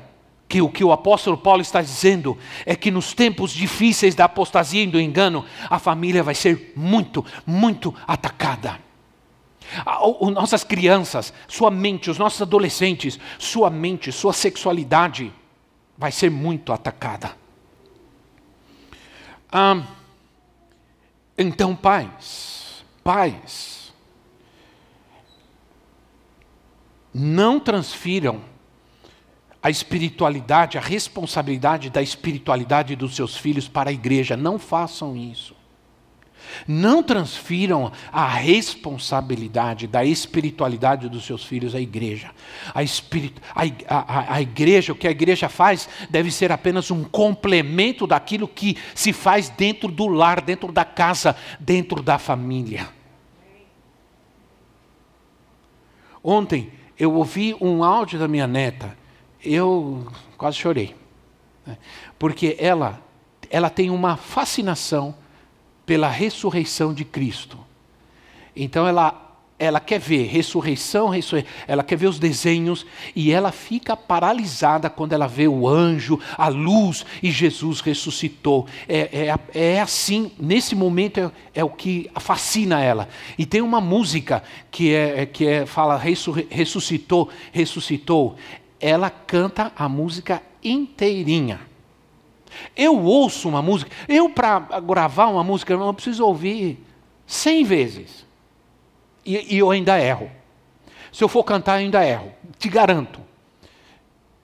[0.48, 2.36] que o que o apóstolo Paulo está dizendo
[2.66, 7.24] é que nos tempos difíceis da apostasia e do engano, a família vai ser muito,
[7.46, 8.80] muito atacada.
[10.32, 15.32] Nossas crianças, sua mente, os nossos adolescentes, sua mente, sua sexualidade
[15.96, 17.36] vai ser muito atacada.
[19.50, 19.80] Ah,
[21.38, 23.73] então, pais, pais,
[27.14, 28.42] não transfiram
[29.62, 34.36] a espiritualidade, a responsabilidade da espiritualidade dos seus filhos para a igreja.
[34.36, 35.56] Não façam isso.
[36.68, 42.30] Não transfiram a responsabilidade da espiritualidade dos seus filhos à igreja.
[42.74, 48.06] A, a, a, a, igreja, o que a igreja faz, deve ser apenas um complemento
[48.06, 52.88] daquilo que se faz dentro do lar, dentro da casa, dentro da família.
[56.22, 58.96] Ontem eu ouvi um áudio da minha neta,
[59.42, 60.94] eu quase chorei,
[61.66, 61.76] né?
[62.18, 63.00] porque ela,
[63.50, 65.14] ela tem uma fascinação
[65.84, 67.58] pela ressurreição de Cristo.
[68.56, 69.23] Então ela
[69.58, 72.84] ela quer ver ressurreição, ressurreição, ela quer ver os desenhos
[73.14, 78.66] e ela fica paralisada quando ela vê o anjo, a luz e Jesus ressuscitou.
[78.88, 83.08] É, é, é assim, nesse momento é, é, o que fascina ela.
[83.38, 88.36] E tem uma música que é que é fala ressuscitou, ressuscitou.
[88.80, 91.60] Ela canta a música inteirinha.
[92.76, 96.78] Eu ouço uma música, eu para gravar uma música, eu preciso ouvir
[97.26, 98.23] cem vezes.
[99.24, 100.30] E, e, eu ainda erro.
[101.12, 102.32] Se eu for cantar, eu ainda erro.
[102.58, 103.20] Te garanto.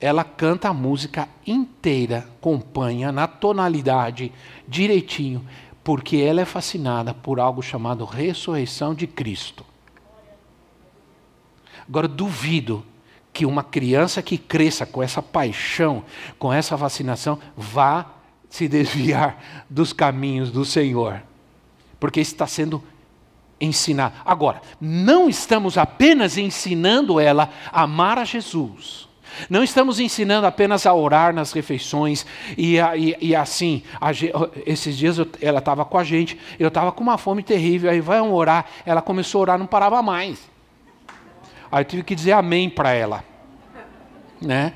[0.00, 4.32] Ela canta a música inteira, acompanha na tonalidade,
[4.66, 5.46] direitinho,
[5.84, 9.64] porque ela é fascinada por algo chamado ressurreição de Cristo.
[11.86, 12.84] Agora, duvido
[13.32, 16.04] que uma criança que cresça com essa paixão,
[16.38, 18.06] com essa vacinação, vá
[18.48, 21.22] se desviar dos caminhos do Senhor.
[21.98, 22.82] Porque está sendo
[23.60, 24.14] ensinado.
[24.24, 29.08] Agora, não estamos apenas ensinando ela a amar a Jesus.
[29.48, 32.26] Não estamos ensinando apenas a orar nas refeições
[32.58, 34.10] e, e, e assim, a,
[34.66, 38.00] esses dias eu, ela estava com a gente, eu estava com uma fome terrível, aí
[38.00, 40.50] vai orar, ela começou a orar, não parava mais.
[41.70, 43.24] Aí eu tive que dizer amém para ela.
[44.40, 44.72] Né?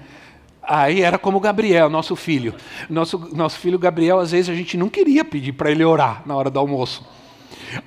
[0.63, 2.55] Aí era como Gabriel, nosso filho.
[2.89, 6.35] Nosso, nosso filho Gabriel, às vezes a gente não queria pedir para ele orar na
[6.35, 7.07] hora do almoço,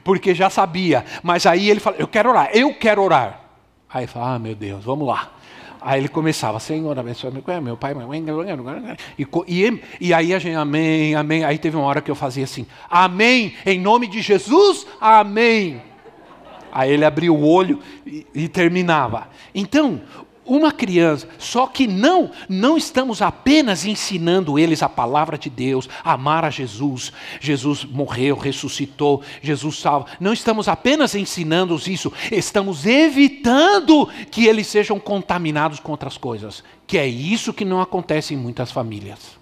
[0.03, 1.05] porque já sabia.
[1.24, 3.41] Mas aí ele falou: Eu quero orar, eu quero orar.
[3.89, 5.32] Aí fala: Ah, meu Deus, vamos lá.
[5.80, 7.78] Aí ele começava, Senhor, abençoe meu pai, meu
[9.18, 11.45] e, e, e aí a gente, amém, amém.
[11.45, 15.82] Aí teve uma hora que eu fazia assim, amém, em nome de Jesus, amém.
[16.72, 19.30] Aí ele abria o olho e, e terminava.
[19.53, 20.01] Então,
[20.47, 26.45] uma criança, só que não, não estamos apenas ensinando eles a palavra de Deus, amar
[26.45, 27.11] a Jesus.
[27.39, 30.07] Jesus morreu, ressuscitou, Jesus salva.
[30.19, 36.97] Não estamos apenas ensinando-os isso, estamos evitando que eles sejam contaminados com outras coisas, que
[36.97, 39.37] é isso que não acontece em muitas famílias.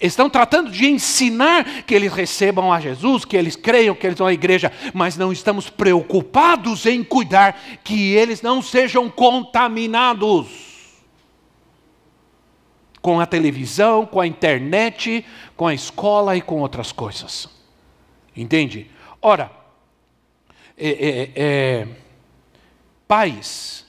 [0.00, 4.26] Estão tratando de ensinar que eles recebam a Jesus, que eles creiam que eles vão
[4.26, 10.72] à igreja, mas não estamos preocupados em cuidar que eles não sejam contaminados
[13.00, 15.24] com a televisão, com a internet,
[15.56, 17.48] com a escola e com outras coisas.
[18.34, 18.88] Entende?
[19.20, 19.50] Ora,
[20.78, 21.88] é, é, é,
[23.06, 23.81] pais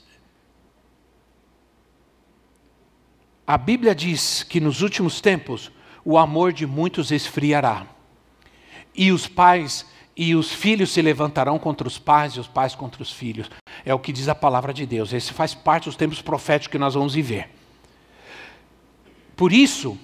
[3.45, 5.71] A Bíblia diz que nos últimos tempos
[6.05, 7.85] o amor de muitos esfriará.
[8.95, 9.85] E os pais
[10.15, 13.49] e os filhos se levantarão contra os pais e os pais contra os filhos.
[13.83, 15.11] É o que diz a palavra de Deus.
[15.11, 17.49] Esse faz parte dos tempos proféticos que nós vamos viver.
[19.35, 19.97] Por isso,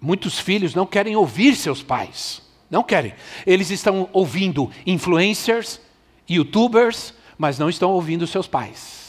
[0.00, 2.42] muitos filhos não querem ouvir seus pais.
[2.68, 3.14] Não querem.
[3.46, 5.80] Eles estão ouvindo influencers,
[6.28, 9.01] youtubers, mas não estão ouvindo seus pais.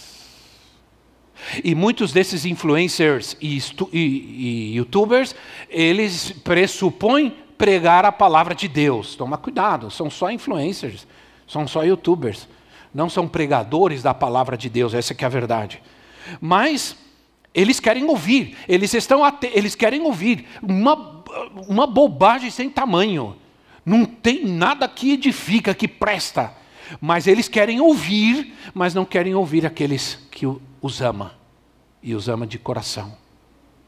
[1.63, 3.57] E muitos desses influencers e,
[3.91, 5.35] e, e youtubers,
[5.69, 9.15] eles pressupõem pregar a palavra de Deus.
[9.15, 11.07] Toma cuidado, são só influencers,
[11.47, 12.47] são só youtubers.
[12.93, 15.81] Não são pregadores da palavra de Deus, essa é a verdade.
[16.39, 16.95] Mas
[17.53, 19.21] eles querem ouvir, eles estão
[19.53, 21.23] eles querem ouvir uma,
[21.67, 23.35] uma bobagem sem tamanho.
[23.85, 26.53] Não tem nada que edifica, que presta.
[26.99, 30.45] Mas eles querem ouvir, mas não querem ouvir aqueles que
[30.81, 31.33] os ama
[32.01, 33.15] e os ama de coração.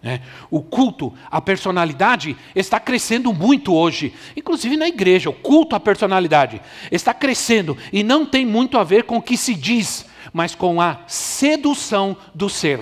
[0.02, 0.22] Né?
[0.52, 5.32] O culto, a personalidade está crescendo muito hoje, inclusive na igreja.
[5.32, 9.36] O culto à personalidade está crescendo e não tem muito a ver com o que
[9.36, 12.82] se diz, mas com a sedução do ser.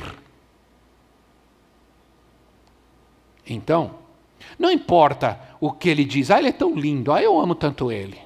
[3.48, 3.96] Então,
[4.60, 7.92] não importa o que ele diz, ah, ele é tão lindo, ah, eu amo tanto
[7.92, 8.23] ele.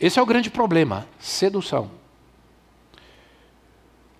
[0.00, 1.90] Esse é o grande problema: sedução.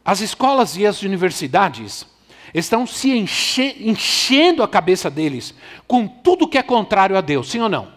[0.05, 2.07] As escolas e as universidades
[2.53, 5.55] estão se enche, enchendo a cabeça deles
[5.87, 7.93] com tudo que é contrário a Deus, sim ou não?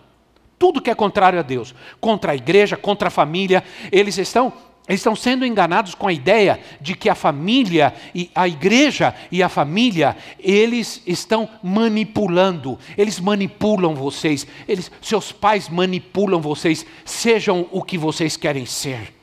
[0.60, 4.54] Tudo que é contrário a Deus, contra a igreja, contra a família, eles estão
[4.88, 9.42] eles estão sendo enganados com a ideia de que a família e a igreja e
[9.42, 17.82] a família, eles estão manipulando, eles manipulam vocês, eles, seus pais manipulam vocês, sejam o
[17.82, 19.14] que vocês querem ser.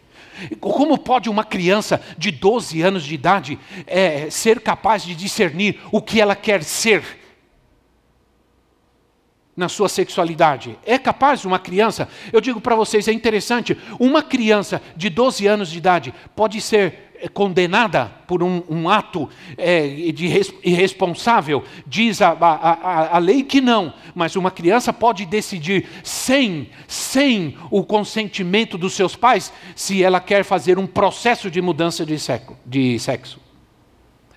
[0.58, 6.00] Como pode uma criança de 12 anos de idade é, ser capaz de discernir o
[6.00, 7.19] que ela quer ser?
[9.60, 10.78] Na sua sexualidade.
[10.86, 12.08] É capaz uma criança?
[12.32, 17.12] Eu digo para vocês, é interessante, uma criança de 12 anos de idade pode ser
[17.20, 20.26] eh, condenada por um, um ato é, de
[20.64, 27.58] irresponsável, diz a, a, a, lei que não, mas uma criança pode decidir sem, sem
[27.70, 32.56] o consentimento dos seus pais se ela quer fazer um processo de mudança de sexo.
[32.64, 33.49] De sexo.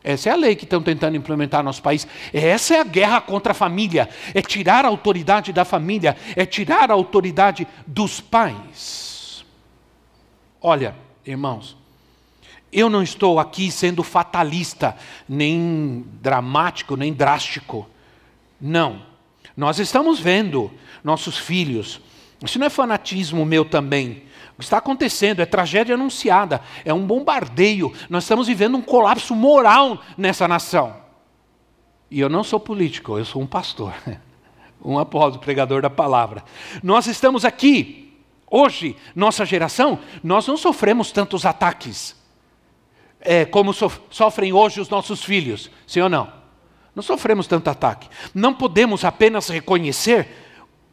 [0.04, 2.06] Essa é a lei que estão tentando implementar no nosso país.
[2.34, 4.10] Essa é a guerra contra a família.
[4.34, 6.18] É tirar a autoridade da família.
[6.36, 9.46] É tirar a autoridade dos pais.
[10.62, 10.96] Olha,
[11.26, 11.78] irmãos,
[12.72, 14.98] eu não estou aqui sendo fatalista,
[15.30, 17.88] nem dramático, nem drástico.
[18.60, 19.06] Não.
[19.56, 20.72] Nós estamos vendo
[21.04, 22.02] nossos filhos.
[22.44, 24.24] Isso não é fanatismo meu também.
[24.54, 27.92] O que está acontecendo é tragédia anunciada, é um bombardeio.
[28.10, 30.96] Nós estamos vivendo um colapso moral nessa nação.
[32.10, 33.94] E eu não sou político, eu sou um pastor,
[34.84, 36.44] um apóstolo, pregador da palavra.
[36.84, 38.14] Nós estamos aqui,
[38.50, 42.16] hoje, nossa geração, nós não sofremos tantos ataques
[43.24, 46.32] é, como sofrem hoje os nossos filhos, sim ou não?
[46.94, 48.08] Não sofremos tanto ataque.
[48.36, 50.43] Não podemos apenas reconhecer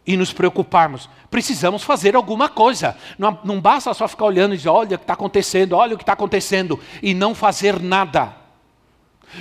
[0.06, 1.08] e nos preocuparmos.
[1.30, 2.96] Precisamos fazer alguma coisa.
[3.18, 5.98] Não, não basta só ficar olhando e dizer: olha o que está acontecendo, olha o
[5.98, 8.36] que está acontecendo, e não fazer nada.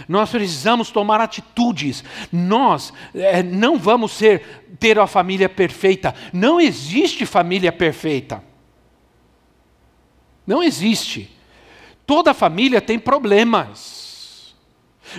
[0.07, 2.03] Nós precisamos tomar atitudes.
[2.31, 6.13] Nós é, não vamos ser ter a família perfeita.
[6.31, 8.43] Não existe família perfeita.
[10.45, 11.35] Não existe.
[12.05, 14.55] Toda família tem problemas.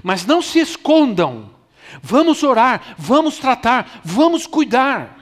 [0.02, 1.50] Mas não se escondam.
[2.00, 5.19] Vamos orar, vamos tratar, vamos cuidar.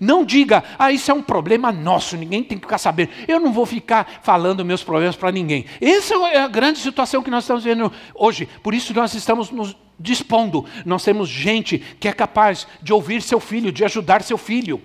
[0.00, 3.10] Não diga, ah, isso é um problema nosso, ninguém tem que ficar sabendo.
[3.26, 5.66] Eu não vou ficar falando meus problemas para ninguém.
[5.80, 8.48] Essa é a grande situação que nós estamos vendo hoje.
[8.62, 10.64] Por isso nós estamos nos dispondo.
[10.84, 14.80] Nós temos gente que é capaz de ouvir seu filho, de ajudar seu filho.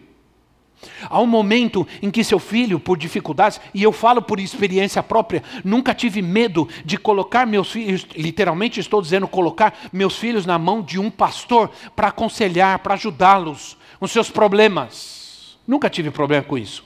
[1.09, 5.43] Há um momento em que seu filho, por dificuldades, e eu falo por experiência própria,
[5.63, 10.81] nunca tive medo de colocar meus filhos, literalmente estou dizendo colocar meus filhos na mão
[10.81, 15.59] de um pastor para aconselhar, para ajudá-los com seus problemas.
[15.67, 16.83] Nunca tive problema com isso.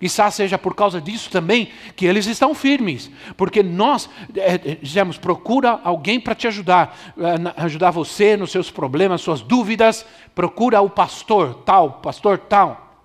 [0.00, 5.80] Quizás seja por causa disso também que eles estão firmes, porque nós é, dizemos, procura
[5.84, 11.62] alguém para te ajudar, é, ajudar você nos seus problemas, suas dúvidas, procura o pastor
[11.64, 12.96] tal, pastor tal.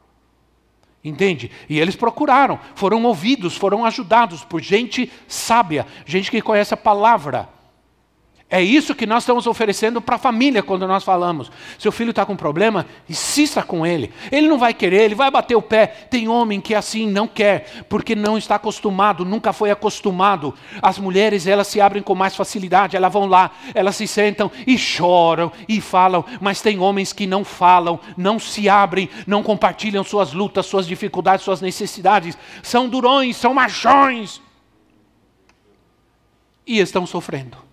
[1.03, 1.51] Entende?
[1.69, 7.56] E eles procuraram, foram ouvidos, foram ajudados por gente sábia, gente que conhece a palavra.
[8.49, 11.51] É isso que nós estamos oferecendo para a família quando nós falamos.
[11.77, 14.13] Seu filho está com problema, insista com ele.
[14.31, 15.85] Ele não vai querer, ele vai bater o pé.
[15.85, 20.53] Tem homem que assim não quer, porque não está acostumado, nunca foi acostumado.
[20.81, 24.77] As mulheres, elas se abrem com mais facilidade, elas vão lá, elas se sentam e
[24.77, 30.31] choram e falam, mas tem homens que não falam, não se abrem, não compartilham suas
[30.31, 32.37] lutas, suas dificuldades, suas necessidades.
[32.63, 34.41] São durões, são machões.
[36.65, 37.66] E estão sofrendo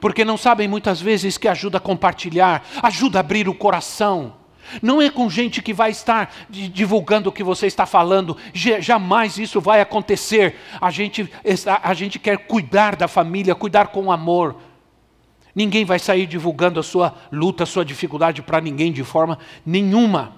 [0.00, 4.34] porque não sabem muitas vezes que ajuda a compartilhar, ajuda a abrir o coração.
[4.80, 9.60] Não é com gente que vai estar divulgando o que você está falando, jamais isso
[9.60, 10.56] vai acontecer.
[10.80, 11.30] A gente,
[11.82, 14.56] a gente quer cuidar da família, cuidar com amor.
[15.54, 20.34] Ninguém vai sair divulgando a sua luta, a sua dificuldade para ninguém de forma nenhuma.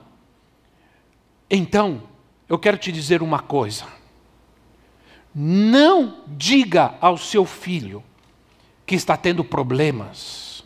[1.50, 2.02] Então,
[2.48, 3.84] eu quero te dizer uma coisa.
[5.34, 8.02] Não diga ao seu filho,
[8.86, 10.64] que está tendo problemas,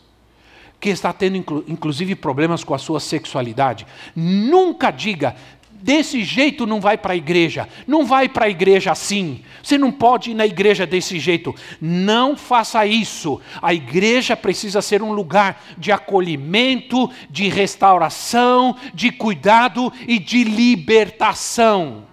[0.79, 5.35] que está tendo inclusive problemas com a sua sexualidade, nunca diga,
[5.71, 9.91] desse jeito não vai para a igreja, não vai para a igreja assim, você não
[9.91, 11.53] pode ir na igreja desse jeito.
[11.79, 13.39] Não faça isso.
[13.61, 22.05] A igreja precisa ser um lugar de acolhimento, de restauração, de cuidado e de libertação.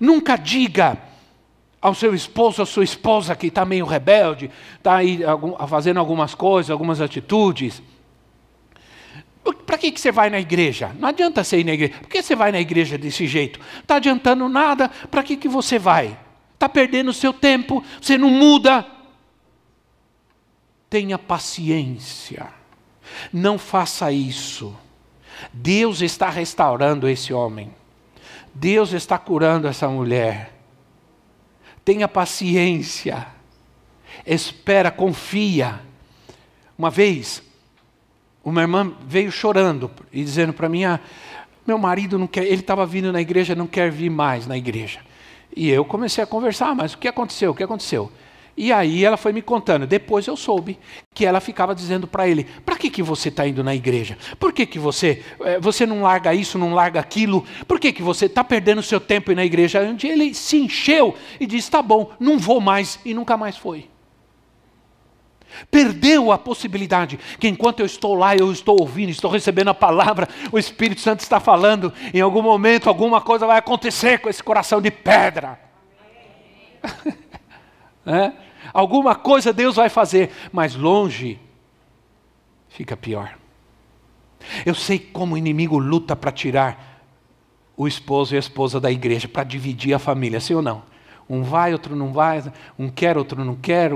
[0.00, 0.98] Nunca diga,
[1.84, 5.20] ao seu esposo, à sua esposa que está meio rebelde, está aí
[5.68, 7.82] fazendo algumas coisas, algumas atitudes.
[9.66, 10.96] para que, que você vai na igreja?
[10.98, 11.92] Não adianta você ir na igreja.
[12.00, 13.60] Por que você vai na igreja desse jeito?
[13.82, 16.18] Está adiantando nada, para que, que você vai?
[16.54, 18.86] Está perdendo o seu tempo, você não muda.
[20.88, 22.46] Tenha paciência,
[23.30, 24.74] não faça isso.
[25.52, 27.70] Deus está restaurando esse homem,
[28.54, 30.53] Deus está curando essa mulher.
[31.84, 33.26] Tenha paciência,
[34.26, 35.80] espera, confia.
[36.78, 37.42] Uma vez,
[38.44, 41.00] uma irmã veio chorando e dizendo para mim: ah,
[41.66, 45.00] meu marido não quer, ele estava vindo na igreja, não quer vir mais na igreja.
[45.56, 47.52] E eu comecei a conversar, ah, mas o que aconteceu?
[47.52, 48.10] O que aconteceu?
[48.56, 49.86] E aí ela foi me contando.
[49.86, 50.78] Depois eu soube
[51.12, 54.16] que ela ficava dizendo para ele: para que, que você está indo na igreja?
[54.38, 57.44] Por que, que você, eh, você não larga isso, não larga aquilo?
[57.66, 59.80] Por que, que você está perdendo seu tempo na igreja?
[59.80, 63.00] Onde ele se encheu e disse: tá bom, não vou mais.
[63.04, 63.88] E nunca mais foi.
[65.70, 70.28] Perdeu a possibilidade que enquanto eu estou lá, eu estou ouvindo, estou recebendo a palavra,
[70.50, 74.80] o Espírito Santo está falando, em algum momento alguma coisa vai acontecer com esse coração
[74.80, 75.58] de pedra.
[78.06, 78.43] é?
[78.74, 81.38] Alguma coisa Deus vai fazer, mas longe
[82.68, 83.38] fica pior.
[84.66, 87.00] Eu sei como o inimigo luta para tirar
[87.76, 90.82] o esposo e a esposa da igreja, para dividir a família, sim ou não?
[91.28, 92.42] Um vai, outro não vai,
[92.78, 93.92] um quer, outro não quer.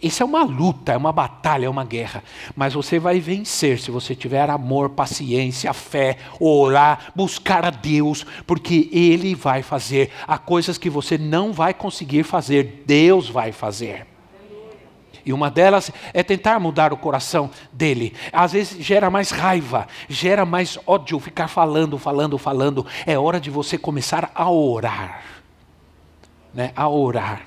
[0.00, 2.22] Isso é uma luta, é uma batalha, é uma guerra.
[2.54, 8.88] Mas você vai vencer se você tiver amor, paciência, fé, orar, buscar a Deus, porque
[8.92, 10.12] Ele vai fazer.
[10.26, 14.06] Há coisas que você não vai conseguir fazer, Deus vai fazer.
[15.26, 18.14] E uma delas é tentar mudar o coração dele.
[18.32, 22.86] Às vezes gera mais raiva, gera mais ódio ficar falando, falando, falando.
[23.04, 25.39] É hora de você começar a orar
[26.54, 27.46] né, a orar.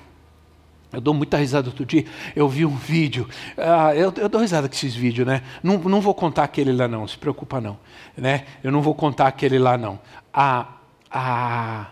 [0.92, 2.04] Eu dou muita risada outro dia.
[2.36, 3.28] Eu vi um vídeo.
[3.58, 5.42] Uh, eu, eu, dou risada com esses vídeos, né?
[5.62, 7.06] Não, não vou contar aquele lá, não.
[7.08, 7.76] Se preocupa, não.
[8.16, 8.44] Né?
[8.62, 9.98] Eu não vou contar aquele lá, não.
[10.32, 10.68] A,
[11.10, 11.86] a,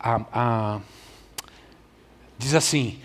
[0.00, 0.80] a, a
[2.38, 2.98] diz assim: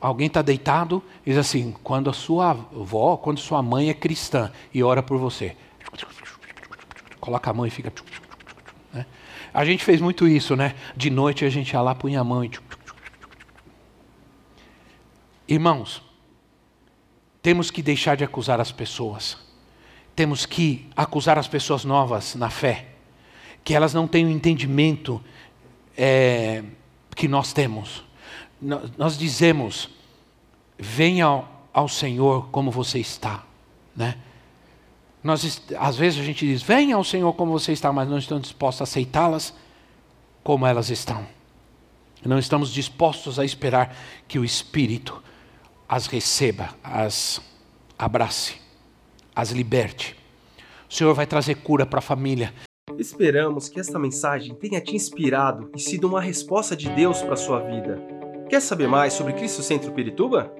[0.00, 4.82] alguém está deitado, diz assim: quando a sua avó, quando sua mãe é cristã e
[4.82, 5.56] ora por você,
[7.20, 7.92] coloca a mão e fica.
[9.52, 10.74] A gente fez muito isso, né?
[10.96, 12.50] De noite a gente ia lá, punha a mão e.
[15.46, 16.02] Irmãos,
[17.42, 19.36] temos que deixar de acusar as pessoas.
[20.16, 22.86] Temos que acusar as pessoas novas na fé,
[23.64, 25.22] que elas não têm o entendimento
[25.96, 26.62] é,
[27.14, 28.04] que nós temos.
[28.96, 29.90] Nós dizemos:
[30.78, 33.44] venha ao, ao Senhor como você está,
[33.94, 34.16] né?
[35.22, 38.42] Nós, às vezes a gente diz, venha ao Senhor como você está, mas não estamos
[38.42, 39.54] dispostos a aceitá-las
[40.42, 41.24] como elas estão.
[42.24, 43.96] Não estamos dispostos a esperar
[44.26, 45.22] que o Espírito
[45.88, 47.40] as receba, as
[47.98, 48.54] abrace,
[49.34, 50.16] as liberte.
[50.90, 52.52] O Senhor vai trazer cura para a família.
[52.98, 57.36] Esperamos que esta mensagem tenha te inspirado e sido uma resposta de Deus para a
[57.36, 58.02] sua vida.
[58.48, 60.52] Quer saber mais sobre Cristo Centro Pirituba?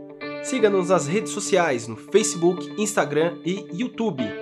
[0.42, 4.41] Siga-nos nas redes sociais no Facebook, Instagram e YouTube